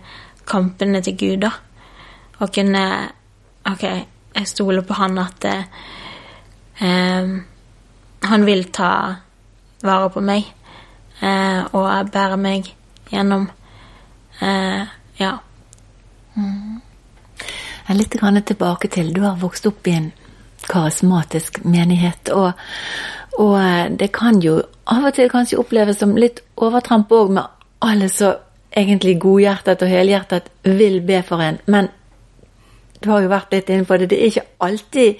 kampene 0.46 1.02
til 1.02 1.16
Gud, 1.18 1.46
da. 1.46 1.52
Og 2.38 2.52
kunne 2.54 2.84
Ok, 3.68 3.82
jeg 3.82 4.48
stoler 4.48 4.80
på 4.86 4.94
han 4.96 5.18
at 5.20 5.44
eh, 5.44 7.26
han 8.30 8.46
vil 8.46 8.62
ta 8.72 8.92
vare 9.84 10.08
på 10.14 10.22
meg 10.24 10.46
eh, 11.20 11.66
og 11.76 12.12
bære 12.14 12.38
meg 12.40 12.70
gjennom. 13.12 13.48
Eh, 14.40 14.82
ja. 15.16 15.38
Mm. 16.36 16.80
Litt 17.88 18.10
tilbake 18.46 18.88
til 18.88 19.12
Du 19.14 19.22
har 19.22 19.36
vokst 19.40 19.66
opp 19.66 19.86
i 19.86 19.94
en 19.96 20.10
karismatisk 20.68 21.64
menighet. 21.64 22.28
Og, 22.28 22.52
og, 23.38 23.54
eh, 23.60 23.88
det 23.90 24.12
kan 24.12 24.40
jo 24.40 24.60
av 24.86 25.04
og 25.04 25.14
til 25.14 25.30
kanskje 25.30 25.58
oppleves 25.58 25.98
som 25.98 26.16
litt 26.16 26.42
overtramp 26.56 27.12
òg, 27.12 27.30
med 27.30 27.44
alle 27.80 28.08
som 28.08 28.34
egentlig 28.76 29.18
godhjertet 29.20 29.82
og 29.82 29.88
helhjertet 29.88 30.50
vil 30.62 31.00
be 31.00 31.22
for 31.22 31.42
en. 31.42 31.58
Men 31.66 31.88
du 33.00 33.10
har 33.10 33.22
jo 33.22 33.30
vært 33.30 33.52
litt 33.54 33.70
inne 33.70 33.86
på 33.86 33.96
det. 33.98 34.10
Det 34.10 34.18
er 34.18 34.32
ikke 34.32 34.46
alltid 34.60 35.14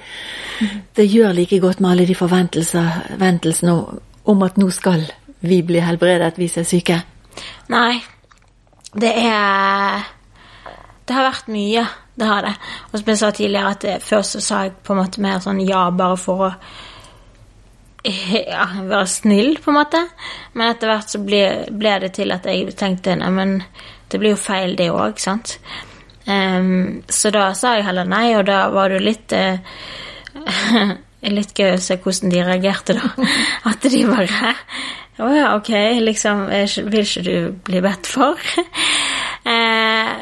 det 0.96 1.06
gjør 1.06 1.32
like 1.32 1.60
godt 1.62 1.80
med 1.80 1.90
alle 1.90 2.06
de 2.06 2.14
forventelsene 2.14 3.75
om 4.28 4.42
at 4.42 4.58
nå 4.58 4.70
skal 4.75 5.06
vi 5.40 5.62
bli 5.62 5.80
helbredet, 5.80 6.38
vi 6.38 6.48
som 6.48 6.64
er 6.64 6.68
syke. 6.68 7.02
Nei. 7.70 8.00
Det 8.95 9.12
er 9.12 10.07
Det 11.09 11.16
har 11.16 11.25
vært 11.30 11.49
mye. 11.49 11.87
Det 12.18 12.26
har 12.26 12.42
det. 12.45 12.54
Og 12.90 12.99
som 12.99 13.09
jeg 13.09 13.18
sa 13.18 13.30
tidligere, 13.30 13.71
at 13.71 13.85
før 14.02 14.07
først 14.09 14.37
så 14.37 14.40
sa 14.45 14.62
jeg 14.66 14.73
på 14.85 14.92
en 14.92 14.99
måte 15.00 15.23
mer 15.25 15.38
sånn 15.40 15.61
ja 15.64 15.87
bare 15.95 16.16
for 16.21 16.45
å 16.49 16.50
ja, 18.52 18.66
være 18.83 19.07
snill, 19.07 19.59
på 19.62 19.71
en 19.73 19.78
måte. 19.78 20.02
Men 20.52 20.73
etter 20.73 20.90
hvert 20.90 21.14
så 21.14 21.21
ble, 21.23 21.42
ble 21.71 21.95
det 22.04 22.12
til 22.18 22.35
at 22.35 22.47
jeg 22.49 22.75
tenkte 22.78 23.16
nei, 23.18 23.30
men 23.35 23.54
det 24.09 24.21
blir 24.21 24.35
jo 24.35 24.40
feil, 24.40 24.76
det 24.78 24.90
òg, 24.92 25.18
sant. 25.23 25.59
Um, 26.28 27.02
så 27.09 27.33
da 27.33 27.50
sa 27.57 27.78
jeg 27.78 27.87
heller 27.87 28.09
nei, 28.09 28.35
og 28.37 28.45
da 28.49 28.66
var 28.73 28.90
det 28.90 28.99
jo 28.99 29.07
litt 29.07 29.33
uh, 29.33 29.57
Litt 31.18 31.50
gøy 31.57 31.73
å 31.73 31.80
se 31.83 31.97
hvordan 31.99 32.30
de 32.30 32.42
reagerte, 32.47 32.95
da. 32.95 33.09
At 33.71 33.83
de 33.90 34.04
bare 34.07 34.52
Å 35.18 35.26
oh, 35.26 35.34
ja, 35.34 35.46
ok, 35.58 35.72
liksom 36.06 36.44
Vil 36.46 37.00
ikke 37.02 37.22
du 37.26 37.62
bli 37.66 37.80
bedt 37.82 38.06
for? 38.06 38.38
eh, 39.52 40.20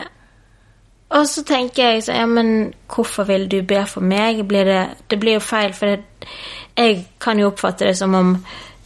Og 1.13 1.27
så 1.29 1.45
tenker 1.45 1.91
jeg 1.91 2.07
så, 2.07 2.15
ja, 2.17 2.27
men 2.27 2.73
hvorfor 2.89 3.29
vil 3.29 3.45
du 3.51 3.61
be 3.63 3.83
for 3.87 4.01
meg? 4.01 4.41
Blir 4.49 4.65
det, 4.65 4.81
det, 5.11 5.19
blir 5.21 5.37
jo 5.37 5.45
feil, 5.45 5.75
for 5.77 5.93
det, 5.93 6.31
jeg 6.77 7.05
kan 7.21 7.39
jo 7.39 7.51
oppfatte 7.53 7.87
det 7.87 7.97
som 7.97 8.15
om 8.17 8.33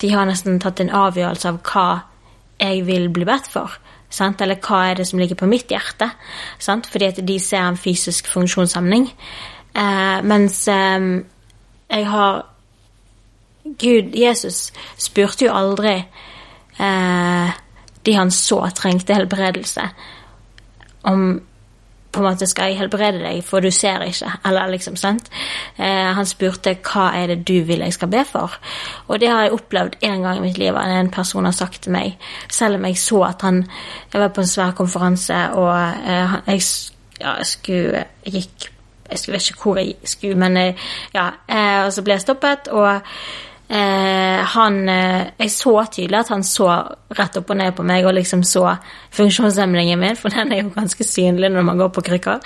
de 0.00 0.10
har 0.12 0.28
nesten 0.28 0.60
tatt 0.60 0.82
en 0.82 0.92
avgjørelse 0.94 1.48
av 1.48 1.62
hva 1.66 1.86
jeg 2.60 2.84
vil 2.86 3.08
bli 3.12 3.24
bedt 3.28 3.48
for. 3.50 3.72
Sant? 4.10 4.42
Eller 4.42 4.60
hva 4.60 4.82
er 4.90 5.00
det 5.00 5.06
som 5.08 5.20
ligger 5.22 5.38
på 5.38 5.48
mitt 5.48 5.70
hjerte? 5.70 6.10
Sant? 6.58 6.88
Fordi 6.90 7.08
at 7.08 7.20
de 7.26 7.38
ser 7.40 7.64
en 7.64 7.78
fysisk 7.78 8.28
funksjonshemning. 8.32 9.08
Eh, 9.74 10.18
mens 10.26 10.62
eh, 10.68 11.08
jeg 11.90 12.08
har 12.10 12.42
Gud, 13.78 14.14
Jesus, 14.16 14.72
spurte 14.98 15.46
jo 15.46 15.54
aldri 15.54 15.96
eh, 16.80 17.52
de 18.06 18.16
han 18.16 18.30
så 18.34 18.62
trengte 18.74 19.14
helbredelse, 19.14 19.84
om 21.10 21.40
på 22.10 22.20
en 22.20 22.26
måte 22.26 22.46
skal 22.50 22.72
jeg 22.72 22.80
helbrede 22.80 23.20
deg, 23.22 23.42
for 23.46 23.62
du 23.62 23.70
ser 23.74 24.02
ikke. 24.02 24.30
Eller 24.48 24.72
liksom, 24.72 24.96
sant. 24.98 25.28
Eh, 25.78 26.08
han 26.16 26.26
spurte 26.26 26.74
hva 26.82 27.10
er 27.14 27.30
det 27.30 27.44
du 27.46 27.60
vil 27.66 27.84
jeg 27.84 27.94
skal 27.94 28.10
be 28.10 28.24
for. 28.26 28.56
Og 29.06 29.20
det 29.22 29.30
har 29.30 29.44
jeg 29.44 29.54
opplevd 29.54 30.00
en 30.08 30.24
gang 30.24 30.40
i 30.40 30.42
mitt 30.42 30.58
liv 30.58 30.76
at 30.76 30.90
en 30.90 31.12
person 31.14 31.46
har 31.46 31.54
sagt 31.54 31.84
til 31.84 31.94
meg, 31.94 32.16
selv 32.50 32.80
om 32.80 32.88
jeg 32.88 32.98
så 32.98 33.22
at 33.28 33.46
han 33.46 33.62
Jeg 34.12 34.20
var 34.20 34.28
på 34.28 34.40
en 34.40 34.46
svær 34.46 34.70
konferanse, 34.70 35.36
og 35.52 35.70
eh, 35.76 36.34
jeg, 36.46 36.62
ja, 37.20 37.36
jeg 37.36 37.46
skulle 37.46 38.04
jeg 38.24 38.32
gikk 38.32 38.70
Jeg 39.10 39.32
vet 39.32 39.50
ikke 39.50 39.62
hvor 39.62 39.78
jeg 39.78 39.94
skulle, 40.04 40.38
men 40.38 40.56
jeg, 40.56 40.76
ja. 41.14 41.28
Eh, 41.48 41.84
og 41.84 41.92
så 41.92 42.02
ble 42.02 42.14
jeg 42.14 42.20
stoppet, 42.20 42.68
og 42.68 43.00
Eh, 43.70 44.40
han 44.54 44.88
eh, 44.88 45.28
Jeg 45.38 45.50
så 45.54 45.76
tydelig 45.86 46.18
at 46.18 46.32
han 46.32 46.42
så 46.42 46.66
rett 47.14 47.36
opp 47.38 47.52
og 47.52 47.58
ned 47.60 47.74
på 47.76 47.84
meg 47.86 48.06
og 48.08 48.16
liksom 48.16 48.42
så 48.42 48.64
funksjonshemmingen 49.14 50.00
min, 50.00 50.18
for 50.18 50.34
den 50.34 50.50
er 50.50 50.64
jo 50.64 50.72
ganske 50.74 51.06
synlig 51.06 51.52
når 51.54 51.66
man 51.68 51.78
går 51.78 51.92
på 51.94 52.04
krykker. 52.08 52.40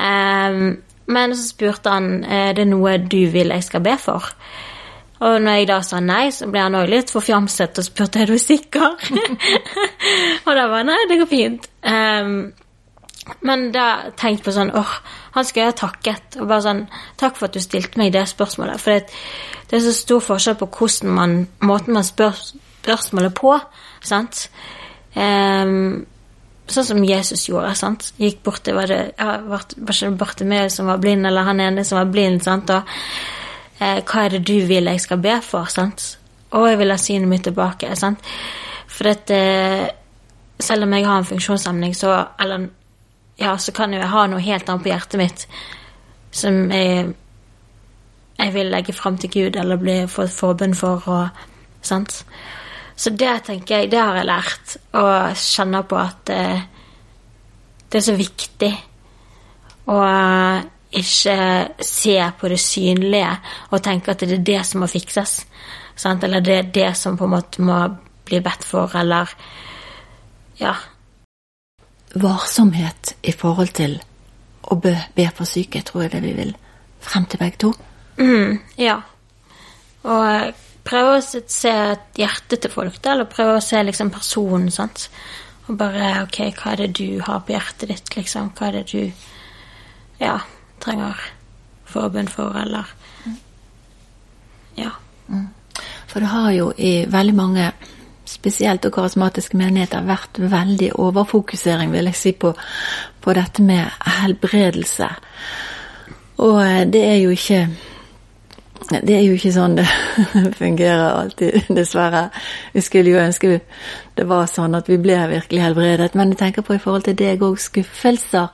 Eh, 0.00 0.62
men 1.06 1.36
så 1.36 1.44
spurte 1.44 1.92
han 1.92 2.24
er 2.24 2.56
det 2.56 2.64
noe 2.70 2.96
du 2.98 3.20
vil 3.30 3.52
jeg 3.52 3.66
skal 3.68 3.84
be 3.84 3.98
for. 4.00 4.32
Og 5.26 5.38
når 5.40 5.60
jeg 5.60 5.68
da 5.70 5.78
sa 5.84 6.00
nei, 6.04 6.26
så 6.32 6.48
ble 6.52 6.60
han 6.60 6.76
òg 6.76 6.90
litt 6.92 7.12
forfjamset 7.12 7.78
og 7.80 7.86
spurte 7.86 8.20
er 8.24 8.32
du 8.32 8.36
sikker. 8.40 8.96
og 10.46 10.50
da 10.56 10.66
var 10.72 10.84
nei, 10.88 10.98
det 11.08 11.20
går 11.22 11.30
fint. 11.30 11.68
Um, 11.84 12.34
men 13.46 13.70
da 13.74 14.12
tenkte 14.14 14.30
jeg 14.30 14.44
på 14.46 14.54
sånn 14.54 14.72
åh, 14.78 14.92
han 15.34 15.46
skulle 15.46 15.66
jeg 15.66 15.74
ha 15.74 15.78
takket. 15.80 16.38
Og 16.40 16.48
bare 16.48 16.64
sånn 16.64 16.82
Takk 17.20 17.38
for 17.38 17.48
at 17.48 17.56
du 17.56 17.62
stilte 17.62 18.00
meg 18.00 18.12
det 18.14 18.26
spørsmålet. 18.30 18.82
For 18.82 18.96
det, 18.96 19.16
det 19.70 19.78
er 19.78 19.86
så 19.86 19.94
stor 19.96 20.22
forskjell 20.24 20.58
på 20.60 20.70
hvordan 20.78 21.14
man, 21.16 21.38
måten 21.66 21.96
man 21.96 22.06
spør 22.06 22.36
spørsmålet 22.86 23.34
på. 23.34 23.56
sant? 24.06 24.46
Um, 25.16 26.04
sånn 26.70 26.88
som 26.90 27.04
Jesus 27.04 27.48
gjorde. 27.48 27.74
sant? 27.78 28.12
Gikk 28.20 28.42
bort 28.46 28.62
til 28.64 28.76
Var 28.78 28.90
det 28.90 29.00
ja, 29.16 29.38
var, 29.46 29.66
var 29.76 29.96
ikke 29.96 30.18
Bartimeus 30.18 30.78
som 30.78 30.90
var 30.90 31.02
blind, 31.02 31.26
eller 31.26 31.46
han 31.46 31.62
ene 31.62 31.84
som 31.84 32.00
var 32.00 32.10
blind? 32.10 32.42
sant? 32.46 32.70
Og 32.70 32.82
eh, 33.80 34.00
hva 34.02 34.24
er 34.24 34.36
det 34.36 34.44
du 34.46 34.58
vil 34.68 34.90
jeg 34.90 35.02
skal 35.02 35.22
be 35.22 35.36
for? 35.42 35.70
sant? 35.72 36.16
Og 36.56 36.68
jeg 36.70 36.80
vil 36.80 36.94
ha 36.94 36.98
synet 37.00 37.30
mitt 37.30 37.46
tilbake. 37.46 37.94
sant? 37.96 38.22
For 38.86 39.10
dette 39.10 39.38
Selv 40.58 40.86
om 40.86 40.92
jeg 40.94 41.04
har 41.04 41.18
en 41.18 41.24
funksjonshemning, 41.28 41.92
så 41.94 42.28
Eller 42.40 42.68
ja, 43.36 43.56
så 43.58 43.72
kan 43.72 43.92
jo 43.92 44.00
jeg 44.00 44.12
ha 44.12 44.26
noe 44.30 44.44
helt 44.44 44.68
annet 44.68 44.84
på 44.84 44.92
hjertet 44.92 45.20
mitt 45.20 45.46
som 46.36 46.70
jeg, 46.72 47.10
jeg 48.36 48.52
vil 48.52 48.70
legge 48.72 48.94
fram 48.96 49.16
til 49.20 49.32
Gud 49.32 49.56
eller 49.56 49.80
bli 49.80 49.96
fått 50.10 50.34
forbønn 50.34 50.76
for. 50.76 51.04
Og, 51.08 51.44
sant? 51.84 52.18
Så 52.96 53.12
det 53.12 53.32
tenker 53.48 53.82
jeg, 53.82 53.90
det 53.92 54.00
har 54.00 54.16
jeg 54.16 54.28
lært, 54.28 54.76
og 54.96 55.36
kjenner 55.40 55.84
på 55.88 55.98
at 56.00 56.32
eh, 56.32 56.64
det 57.92 58.00
er 58.00 58.06
så 58.06 58.16
viktig 58.16 58.72
å 59.92 59.98
ikke 60.96 61.36
se 61.84 62.16
på 62.40 62.48
det 62.50 62.58
synlige 62.62 63.32
og 63.70 63.82
tenke 63.84 64.12
at 64.12 64.24
det 64.24 64.38
er 64.38 64.48
det 64.48 64.62
som 64.66 64.82
må 64.82 64.88
fikses. 64.90 65.38
Sant? 65.96 66.24
Eller 66.24 66.44
det 66.44 66.56
er 66.56 66.72
det 66.72 66.90
som 66.98 67.18
på 67.18 67.28
en 67.28 67.34
måte 67.36 67.64
må 67.64 67.78
bli 68.26 68.40
bedt 68.42 68.64
for, 68.66 68.90
eller 68.98 69.30
ja, 70.58 70.72
varsomhet 72.14 73.16
i 73.22 73.32
forhold 73.32 73.74
til 73.76 73.98
å 74.66 74.78
be, 74.82 74.94
be 75.14 75.26
for 75.34 75.48
syke, 75.48 75.82
tror 75.86 76.06
jeg 76.06 76.14
det 76.16 76.22
vi 76.24 76.34
vil 76.36 76.54
frem 77.02 77.26
til 77.30 77.40
begge 77.42 77.60
to. 77.62 77.72
Mm, 78.18 78.58
ja. 78.80 78.96
Og 80.06 80.22
eh, 80.30 80.52
prøve 80.86 81.16
å 81.16 81.24
se 81.24 81.42
hjertet 81.42 81.96
et 81.96 82.20
hjerte 82.22 82.60
til 82.62 82.72
folk, 82.72 83.00
da, 83.02 83.14
eller 83.14 83.30
prøve 83.30 83.58
å 83.58 83.64
se 83.64 83.82
liksom 83.82 84.12
personen, 84.14 84.70
sant. 84.74 85.08
Og 85.66 85.78
bare 85.78 86.22
OK, 86.22 86.40
hva 86.58 86.72
er 86.72 86.84
det 86.84 86.92
du 87.00 87.20
har 87.26 87.42
på 87.42 87.54
hjertet 87.54 87.90
ditt, 87.90 88.12
liksom? 88.14 88.52
Hva 88.54 88.68
er 88.68 88.78
det 88.78 88.84
du 88.92 89.02
ja, 90.22 90.38
trenger 90.82 91.18
forbund 91.86 92.30
for, 92.30 92.56
eller 92.62 92.94
Ja. 94.76 94.92
For 96.06 96.20
det 96.22 96.28
har 96.30 96.50
jo 96.54 96.70
i 96.78 97.06
veldig 97.10 97.34
mange, 97.34 97.70
spesielt 98.26 98.84
og 98.88 98.94
karismatiske 98.96 99.58
menigheter, 99.58 100.06
vært 100.06 100.40
veldig 100.42 100.92
overfokusering, 101.00 101.92
vil 101.94 102.10
jeg 102.10 102.20
si, 102.20 102.32
på, 102.32 102.52
på 103.22 103.36
dette 103.36 103.64
med 103.64 104.08
helbredelse. 104.20 105.10
Og 106.44 106.58
eh, 106.62 106.86
det 106.92 107.04
er 107.06 107.20
jo 107.22 107.34
ikke 107.34 107.66
det 108.86 109.16
er 109.16 109.22
jo 109.24 109.34
ikke 109.34 109.50
sånn 109.54 109.78
det 109.78 109.86
fungerer 110.60 111.06
alltid, 111.08 111.70
dessverre. 111.74 112.28
Vi 112.74 112.82
skulle 112.84 113.14
jo 113.14 113.22
ønske 113.22 113.60
det 114.16 114.26
var 114.28 114.46
sånn 114.50 114.76
at 114.78 114.86
vi 114.88 114.98
ble 115.02 115.16
virkelig 115.30 115.64
helbredet. 115.64 116.14
Men 116.14 116.32
jeg 116.32 116.40
tenker 116.42 116.66
på 116.66 116.76
i 116.76 116.82
forhold 116.82 117.06
til 117.08 117.16
deg 117.18 117.42
òg, 117.42 117.58
skuffelser. 117.60 118.52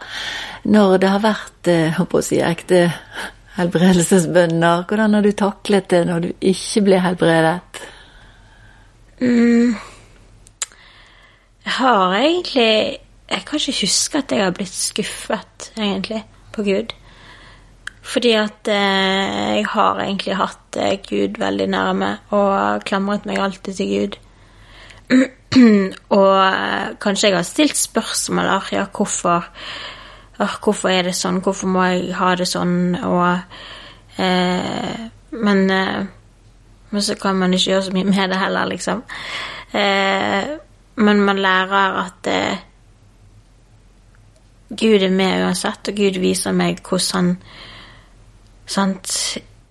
Når 0.64 0.96
det 1.02 1.10
har 1.12 1.24
vært 1.24 1.72
eh, 1.72 1.98
jeg 1.98 2.08
å 2.08 2.24
si, 2.24 2.40
ekte 2.42 2.86
helbredelsesbønner, 3.58 4.86
hvordan 4.88 5.18
har 5.18 5.26
du 5.26 5.32
taklet 5.36 5.90
det 5.92 6.04
når 6.08 6.24
du 6.24 6.30
ikke 6.52 6.84
ble 6.86 7.02
helbredet? 7.04 7.82
Jeg 11.62 11.76
har 11.78 12.14
egentlig 12.16 12.98
Jeg 13.32 13.44
kan 13.46 13.60
ikke 13.60 13.80
huske 13.80 14.18
at 14.18 14.32
jeg 14.32 14.44
har 14.44 14.50
blitt 14.52 14.74
skuffet, 14.74 15.72
egentlig, 15.78 16.24
på 16.52 16.62
Gud. 16.66 16.92
Fordi 18.02 18.32
at 18.36 18.68
eh, 18.68 19.56
jeg 19.56 19.66
har 19.72 20.00
egentlig 20.02 20.36
hatt 20.36 20.76
eh, 20.76 20.98
Gud 21.08 21.38
veldig 21.40 21.68
nærme 21.70 22.10
og 22.34 22.82
klamret 22.84 23.24
meg 23.24 23.38
alltid 23.40 23.78
til 23.78 23.88
Gud. 23.94 24.18
og 26.18 26.34
eh, 26.44 26.92
kanskje 27.00 27.28
jeg 27.30 27.36
har 27.38 27.46
stilt 27.46 27.76
spørsmål 27.78 28.44
der, 28.50 28.68
ja, 28.72 28.84
hvorfor 28.92 29.48
Ah, 30.42 30.56
Hvorfor 30.64 30.90
er 30.90 31.06
det 31.06 31.14
sånn? 31.14 31.42
Hvorfor 31.44 31.70
må 31.70 31.84
jeg 31.86 32.14
ha 32.18 32.32
det 32.38 32.48
sånn? 32.50 32.96
Og 33.04 34.22
eh, 34.22 35.02
Men 35.32 35.60
eh, 35.70 36.00
men 36.92 37.02
så 37.02 37.16
kan 37.16 37.38
man 37.40 37.54
ikke 37.56 37.70
gjøre 37.70 37.86
så 37.88 37.94
mye 37.94 38.10
med 38.10 38.30
det 38.30 38.38
heller, 38.40 38.68
liksom. 38.68 39.02
Eh, 39.72 40.52
men 40.94 41.22
man 41.24 41.40
lærer 41.40 41.98
at 42.02 42.28
eh, 42.28 42.58
Gud 44.68 45.02
er 45.02 45.12
med 45.12 45.44
uansett, 45.44 45.88
og 45.88 45.96
Gud 45.96 46.18
viser 46.20 46.52
meg 46.56 46.80
hvordan 46.84 47.34
han 48.76 48.94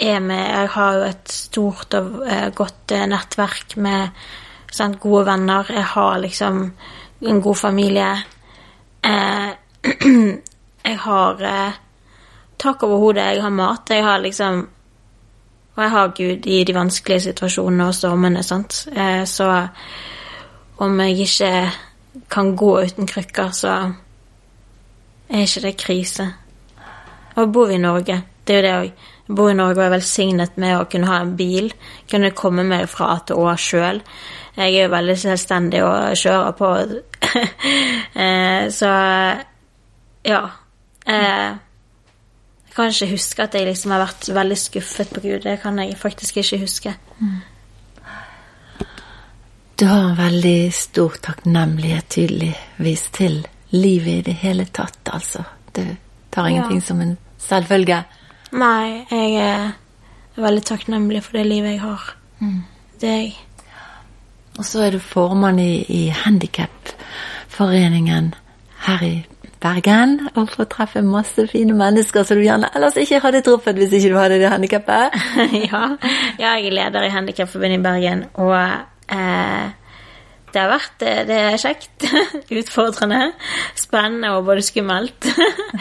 er 0.01 0.19
med. 0.19 0.41
Jeg 0.41 0.69
har 0.75 0.97
jo 0.97 1.05
et 1.09 1.31
stort 1.33 1.93
og 1.97 2.23
eh, 2.25 2.49
godt 2.57 2.93
eh, 2.93 3.07
nettverk 3.09 3.77
med 3.77 4.09
sant, 4.71 4.99
gode 5.01 5.25
venner. 5.29 5.69
Jeg 5.69 5.85
har 5.93 6.19
liksom 6.21 6.61
en 7.21 7.41
god 7.41 7.55
familie. 7.55 8.11
Eh, 9.05 9.49
jeg 10.89 10.99
har 11.05 11.41
eh, 11.41 11.81
tak 12.57 12.83
over 12.83 12.97
hodet, 12.97 13.25
jeg 13.35 13.41
har 13.41 13.57
mat, 13.57 13.89
jeg 13.89 14.05
har 14.05 14.21
liksom 14.21 14.67
Og 15.81 15.85
jeg 15.85 15.91
har 15.91 16.07
Gud 16.07 16.45
i 16.45 16.63
de 16.63 16.73
vanskelige 16.75 17.23
situasjonene 17.23 17.87
og 17.89 17.95
stormene, 17.97 18.43
sant. 18.45 18.83
Eh, 18.93 19.23
så 19.25 19.47
om 20.77 20.99
jeg 20.99 21.23
ikke 21.23 21.71
kan 22.29 22.51
gå 22.55 22.69
uten 22.83 23.07
krykker, 23.09 23.49
så 23.49 23.71
er 25.29 25.41
ikke 25.41 25.63
det 25.63 25.71
krise. 25.81 26.27
Og 27.35 27.49
bor 27.53 27.65
vi 27.71 27.79
i 27.79 27.81
Norge, 27.81 28.19
det 28.47 28.55
er 28.55 28.59
jo 28.59 28.67
det 28.67 28.75
òg. 28.75 28.91
Jeg 29.27 29.35
bor 29.35 29.49
i 29.49 29.57
Norge 29.57 29.79
og 29.79 29.85
er 29.87 29.95
velsignet 29.95 30.61
med 30.61 30.75
å 30.77 30.85
kunne 30.91 31.09
ha 31.09 31.17
en 31.23 31.33
bil. 31.39 31.73
Kunne 32.11 32.31
komme 32.37 32.67
meg 32.67 32.85
fra 32.93 33.09
A 33.15 33.17
til 33.25 33.41
Å 33.41 33.57
sjøl. 33.57 34.03
Jeg 34.59 34.75
er 34.75 34.85
jo 34.85 34.93
veldig 34.93 35.17
selvstendig 35.17 35.81
og 35.87 36.13
kjører 36.21 36.57
på. 36.61 36.71
Eh, 38.21 38.69
så 38.69 38.87
ja. 40.27 40.39
Eh, 41.07 41.51
jeg 42.71 42.75
kan 42.75 42.87
ikke 42.87 43.11
huske 43.11 43.43
at 43.43 43.55
jeg 43.55 43.65
liksom 43.67 43.91
har 43.91 43.99
vært 43.99 44.29
veldig 44.31 44.57
skuffet 44.57 45.09
på 45.11 45.19
Gud. 45.19 45.41
Det 45.43 45.59
kan 45.59 45.79
jeg 45.79 45.97
faktisk 45.99 46.37
ikke 46.39 46.59
huske. 46.61 46.93
Du 49.75 49.85
har 49.89 50.09
en 50.09 50.17
veldig 50.17 50.73
stor 50.73 51.11
takknemlighet 51.21 52.09
tydeligvis 52.09 53.09
til 53.11 53.47
livet 53.75 54.07
i 54.07 54.21
det 54.21 54.33
hele 54.39 54.65
tatt, 54.71 55.09
altså. 55.11 55.43
Du 55.75 55.95
tar 56.31 56.47
ingenting 56.47 56.83
som 56.83 57.01
en 57.01 57.17
selvfølge. 57.43 58.03
Nei, 58.55 59.05
jeg 59.11 59.35
er 59.35 59.71
veldig 60.39 60.63
takknemlig 60.63 61.23
for 61.27 61.37
det 61.37 61.45
livet 61.51 61.71
jeg 61.75 61.81
har. 61.81 62.15
Det 63.01 63.09
er 63.09 63.17
jeg. 63.17 63.35
Og 64.57 64.65
så 64.65 64.81
er 64.85 64.91
du 64.95 64.99
formann 64.99 65.59
i, 65.59 65.85
i 65.89 66.07
Handikapforeningen 66.07 68.33
her 68.87 69.03
i 69.03 69.25
Bergen 69.61 70.15
og 70.33 70.49
få 70.49 70.65
treffe 70.69 71.03
masse 71.05 71.45
fine 71.51 71.75
mennesker 71.77 72.25
som 72.25 72.39
du 72.39 72.45
gjerne 72.45 72.71
ellers 72.75 72.97
ikke 72.97 73.19
hadde 73.21 73.43
truffet 73.45 73.77
hvis 73.77 73.93
ikke 73.97 74.13
du 74.13 74.17
hadde 74.17 74.39
det 74.41 74.49
handikappet. 74.49 75.19
ja. 75.71 75.83
jeg 76.39 76.65
er 76.65 76.77
leder 76.79 77.05
i 77.05 77.13
Handikapforbundet 77.13 77.77
i 77.77 77.83
Bergen, 77.83 78.25
og 78.41 78.55
eh, 78.57 79.69
det 80.51 80.59
har 80.59 80.71
vært 80.71 81.05
eh, 81.05 81.21
det 81.27 81.37
er 81.39 81.59
kjekt. 81.61 82.07
Utfordrende. 82.59 83.31
Spennende 83.77 84.33
og 84.35 84.45
både 84.49 84.63
skummelt. 84.65 85.29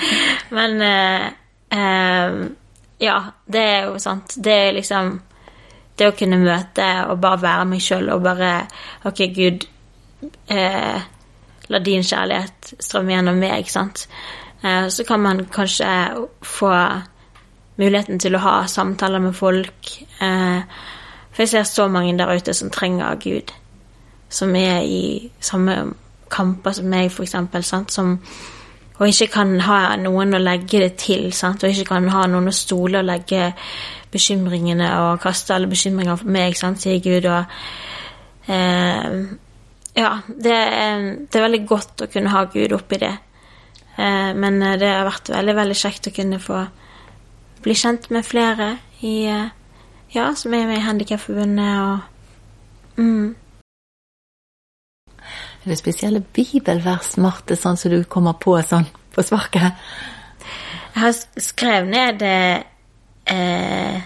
Men 0.57 0.77
eh, 0.87 1.27
eh, 1.75 2.39
ja, 3.01 3.19
det 3.47 3.65
er 3.65 3.89
jo 3.89 3.99
sant. 4.03 4.37
Det 4.37 4.57
er 4.69 4.77
liksom 4.77 5.19
Det 5.99 6.09
å 6.09 6.17
kunne 6.17 6.39
møte 6.41 6.87
og 7.11 7.19
bare 7.21 7.43
være 7.43 7.65
meg 7.69 7.83
sjøl 7.85 8.07
og 8.15 8.23
bare 8.25 8.53
Ok, 9.09 9.19
Gud, 9.37 9.67
eh, 10.49 11.03
la 11.71 11.79
din 11.79 12.03
kjærlighet 12.03 12.75
strømme 12.83 13.15
gjennom 13.15 13.39
meg, 13.41 13.69
sant. 13.71 14.09
Eh, 14.65 14.89
så 14.89 15.05
kan 15.09 15.21
man 15.21 15.45
kanskje 15.53 15.87
få 16.43 16.73
muligheten 17.81 18.19
til 18.21 18.37
å 18.37 18.43
ha 18.45 18.55
samtaler 18.69 19.23
med 19.23 19.35
folk. 19.37 19.93
Eh, 20.21 20.63
for 21.31 21.43
jeg 21.43 21.49
ser 21.49 21.69
så 21.69 21.89
mange 21.89 22.17
der 22.19 22.35
ute 22.37 22.55
som 22.55 22.71
trenger 22.71 23.15
Gud. 23.23 23.53
Som 24.29 24.57
er 24.57 24.83
i 24.83 25.31
samme 25.41 25.95
kamper 26.31 26.73
som 26.73 26.91
meg, 26.91 27.11
for. 27.13 27.25
Sant? 27.27 27.93
Som, 27.93 28.19
og 28.99 29.09
ikke 29.09 29.31
kan 29.33 29.57
ha 29.65 29.97
noen 29.97 30.35
å 30.35 30.43
legge 30.43 30.83
det 30.85 30.95
til. 31.01 31.33
Sant? 31.33 31.65
Og 31.65 31.71
ikke 31.71 31.95
kan 31.95 32.09
ha 32.13 32.27
noen 32.31 32.51
å 32.51 32.55
stole 32.55 33.01
og 33.01 33.09
legge 33.09 33.53
bekymringene 34.11 34.91
og 35.01 35.21
kaste 35.23 35.55
alle 35.55 35.71
bekymringer 35.71 36.19
på 36.21 36.27
meg, 36.27 36.59
sant? 36.59 36.83
sier 36.83 37.01
Gud. 37.03 37.31
Og 37.31 38.51
eh, 38.51 39.23
ja, 39.97 40.13
det 40.29 40.55
er, 40.55 41.09
det 41.27 41.39
er 41.39 41.47
veldig 41.47 41.65
godt 41.69 42.05
å 42.05 42.11
kunne 42.11 42.33
ha 42.35 42.45
Gud 42.53 42.73
oppi 42.77 43.01
det. 43.03 43.15
Eh, 43.97 44.31
men 44.37 44.61
det 44.61 44.89
har 44.89 45.09
vært 45.09 45.33
veldig, 45.33 45.57
veldig 45.59 45.79
kjekt 45.79 46.11
å 46.11 46.15
kunne 46.15 46.41
få 46.43 46.63
bli 47.65 47.77
kjent 47.77 48.09
med 48.15 48.27
flere 48.27 48.77
i 49.07 49.17
eh, 49.29 49.49
Ja, 50.11 50.33
som 50.35 50.55
er 50.55 50.67
med 50.67 50.81
i 50.81 50.83
Handikapforbundet 50.83 51.75
og 51.85 52.99
mm. 52.99 53.29
Er 55.61 55.69
det 55.69 55.77
spesielle 55.79 56.23
bibelvers, 56.25 57.13
Marte, 57.21 57.55
sånn 57.55 57.77
som 57.77 57.93
du 57.93 58.01
kommer 58.09 58.39
på 58.41 58.57
sånn 58.65 58.89
på 59.13 59.23
sparket? 59.23 59.77
Jeg 60.95 61.03
har 61.03 61.13
skrevet 61.45 61.91
ned 61.93 62.25
eh, 62.25 63.99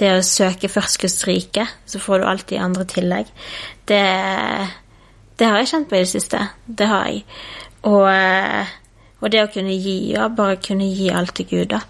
det 0.00 0.10
å 0.16 0.24
søke 0.24 0.70
først 0.72 0.98
Guds 1.02 1.20
rike, 1.28 1.66
så 1.86 2.00
får 2.02 2.22
du 2.22 2.26
alltid 2.26 2.62
andre 2.64 2.86
tillegg. 2.88 3.28
Det, 3.86 4.00
det 5.38 5.48
har 5.48 5.60
jeg 5.60 5.72
kjent 5.72 5.88
på 5.90 5.98
i 5.98 6.04
det 6.04 6.10
siste. 6.12 6.40
Det 6.66 6.86
har 6.86 7.08
jeg. 7.08 7.24
Og, 7.88 8.04
eh, 8.12 8.72
og 9.20 9.32
det 9.32 9.42
å 9.42 9.50
kunne 9.52 9.74
gi, 9.74 10.12
ja, 10.12 10.28
bare 10.28 10.60
kunne 10.62 10.90
gi 10.92 11.10
alt 11.10 11.34
til 11.38 11.48
Gud, 11.50 11.72
da. 11.72 11.82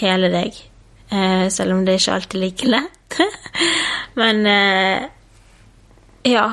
Hele 0.00 0.30
deg. 0.32 0.58
Eh, 1.12 1.46
selv 1.52 1.76
om 1.76 1.84
det 1.86 1.98
ikke 2.00 2.16
alltid 2.18 2.38
er 2.38 2.44
like 2.44 2.68
lett. 2.68 3.18
Men 4.20 4.46
eh, 4.46 5.08
ja. 6.32 6.46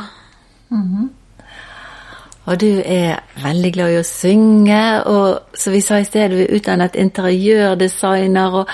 Og 2.49 2.57
du 2.57 2.81
er 2.81 3.19
veldig 3.43 3.69
glad 3.75 3.93
i 3.93 3.99
å 3.99 4.05
synge, 4.07 4.81
og 5.05 5.53
som 5.53 5.73
vi 5.75 5.81
sa 5.85 5.99
i 6.01 6.05
sted, 6.07 6.31
du 6.33 6.39
er 6.41 6.55
utdannet 6.57 6.95
interiørdesigner 6.97 8.55
og 8.63 8.71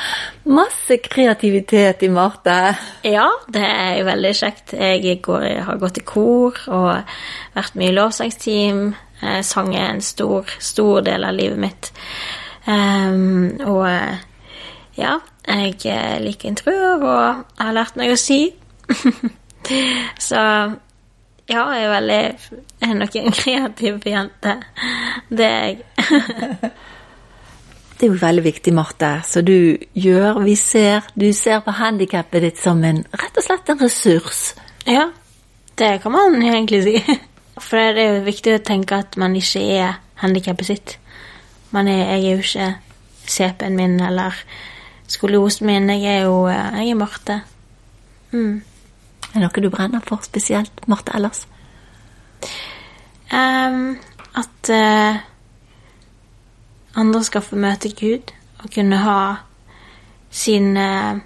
masse 0.47 0.95
kreativitet 1.03 2.05
i 2.07 2.09
Marte. 2.13 2.55
Ja, 3.03 3.27
det 3.51 3.65
er 3.67 3.97
jo 3.99 4.05
veldig 4.07 4.31
kjekt. 4.39 4.77
Jeg 4.79 5.19
går, 5.25 5.47
har 5.67 5.81
gått 5.81 5.99
i 5.99 6.05
kor 6.07 6.61
og 6.71 7.17
vært 7.57 7.75
mye 7.75 7.91
i 7.91 7.97
lovsangsteam. 7.97 8.85
Eh, 9.19 9.41
Sang 9.43 9.75
er 9.75 9.89
en 9.89 10.01
stor, 10.05 10.55
stor 10.59 11.03
del 11.03 11.27
av 11.27 11.35
livet 11.35 11.59
mitt. 11.59 11.91
Um, 12.65 13.51
og 13.67 13.83
eh, 13.89 14.23
ja, 14.97 15.19
jeg 15.43 15.75
eh, 15.91 16.15
liker 16.23 16.49
interiør 16.49 17.03
og 17.03 17.19
jeg 17.19 17.67
har 17.67 17.75
lært 17.75 17.99
meg 17.99 18.15
å 18.15 18.19
sy. 18.19 18.39
Så 20.29 20.41
ja, 21.49 21.61
jeg 21.75 21.83
er 21.83 21.91
veldig 21.93 22.19
Jeg 22.81 22.89
er 22.89 22.97
nok 22.97 23.15
en 23.15 23.31
kreativ 23.31 24.05
jente. 24.05 24.57
Det 25.29 25.45
er 25.45 25.65
jeg. 25.65 26.71
Det 27.95 28.09
er 28.09 28.11
jo 28.11 28.19
veldig 28.19 28.43
viktig, 28.43 28.73
Marte. 28.75 29.09
Så 29.23 29.39
du 29.41 29.77
gjør, 29.95 30.41
vi 30.43 30.55
ser, 30.59 31.05
du 31.15 31.29
ser 31.33 31.61
på 31.63 31.71
handikappet 31.77 32.43
ditt 32.43 32.57
som 32.59 32.81
en, 32.83 33.05
rett 33.15 33.39
og 33.39 33.45
slett 33.45 33.71
en 33.71 33.79
ressurs. 33.79 34.41
Ja, 34.83 35.05
det 35.79 36.01
kan 36.03 36.11
man 36.11 36.35
egentlig 36.43 36.81
si. 36.83 36.97
For 37.69 37.95
det 37.95 38.03
er 38.03 38.17
jo 38.17 38.25
viktig 38.25 38.57
å 38.57 38.63
tenke 38.67 38.99
at 38.99 39.15
man 39.15 39.37
ikke 39.39 39.63
er 39.77 39.95
handikappet 40.19 40.67
sitt. 40.67 40.97
Man 41.71 41.87
er, 41.87 42.17
jeg 42.17 42.19
er 42.19 42.35
jo 42.35 42.43
ikke 42.43 42.67
CP-en 43.31 43.79
min 43.79 43.95
eller 44.03 44.43
skoliosen 45.07 45.71
min. 45.71 45.87
Jeg 45.95 46.19
er 46.19 46.27
jo 46.27 46.49
jeg 46.51 46.91
er 46.91 46.99
Marte. 46.99 47.41
Mm. 48.35 48.59
Er 49.35 49.41
det 49.41 49.49
noe 49.49 49.63
du 49.65 49.67
brenner 49.67 49.99
for 49.99 50.23
spesielt, 50.23 50.85
Marte 50.87 51.11
ellers? 51.11 51.41
Um, 53.35 53.97
at 54.31 54.69
uh, 54.71 55.17
andre 56.95 57.23
skal 57.27 57.43
få 57.43 57.59
møte 57.59 57.91
Gud 57.91 58.31
og 58.63 58.71
kunne 58.71 59.01
ha 59.03 59.19
sin 60.31 60.77
uh, 60.79 61.19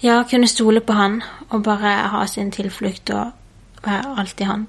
Ja, 0.00 0.22
kunne 0.30 0.48
stole 0.48 0.80
på 0.80 0.96
Han 0.96 1.20
og 1.50 1.62
bare 1.68 1.92
ha 2.12 2.24
sin 2.28 2.48
tilflukt 2.52 3.12
og 3.12 3.84
være 3.84 4.16
alltid 4.16 4.46
Han. 4.46 4.66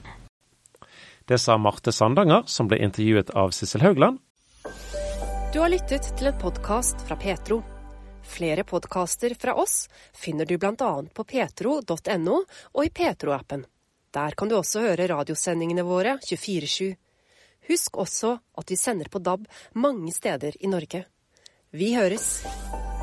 Det 1.28 1.40
sa 1.40 1.58
Marte 1.58 1.92
Sandanger, 1.92 2.44
som 2.48 2.68
ble 2.68 2.80
intervjuet 2.84 3.32
av 3.36 3.56
Sissel 3.56 3.84
Haugland. 3.88 4.20
Du 5.54 5.60
har 5.64 5.72
lyttet 5.72 6.12
til 6.20 6.28
en 6.28 6.40
podkast 6.40 7.08
fra 7.08 7.16
Petro. 7.16 7.64
Flere 8.28 8.64
podkaster 8.64 9.36
fra 9.40 9.56
oss 9.56 9.88
finner 10.14 10.46
du 10.46 10.58
bl.a. 10.58 10.92
på 11.14 11.24
petro.no 11.24 12.38
og 12.74 12.86
i 12.86 12.90
Petro-appen. 12.92 13.64
Der 14.14 14.36
kan 14.38 14.52
du 14.52 14.58
også 14.58 14.84
høre 14.84 15.08
radiosendingene 15.08 15.86
våre 15.88 16.18
24-7. 16.28 16.92
Husk 17.72 17.98
også 18.04 18.36
at 18.60 18.72
vi 18.72 18.80
sender 18.80 19.12
på 19.12 19.24
DAB 19.24 19.48
mange 19.80 20.12
steder 20.16 20.60
i 20.60 20.72
Norge. 20.72 21.06
Vi 21.72 21.94
høres! 21.96 22.97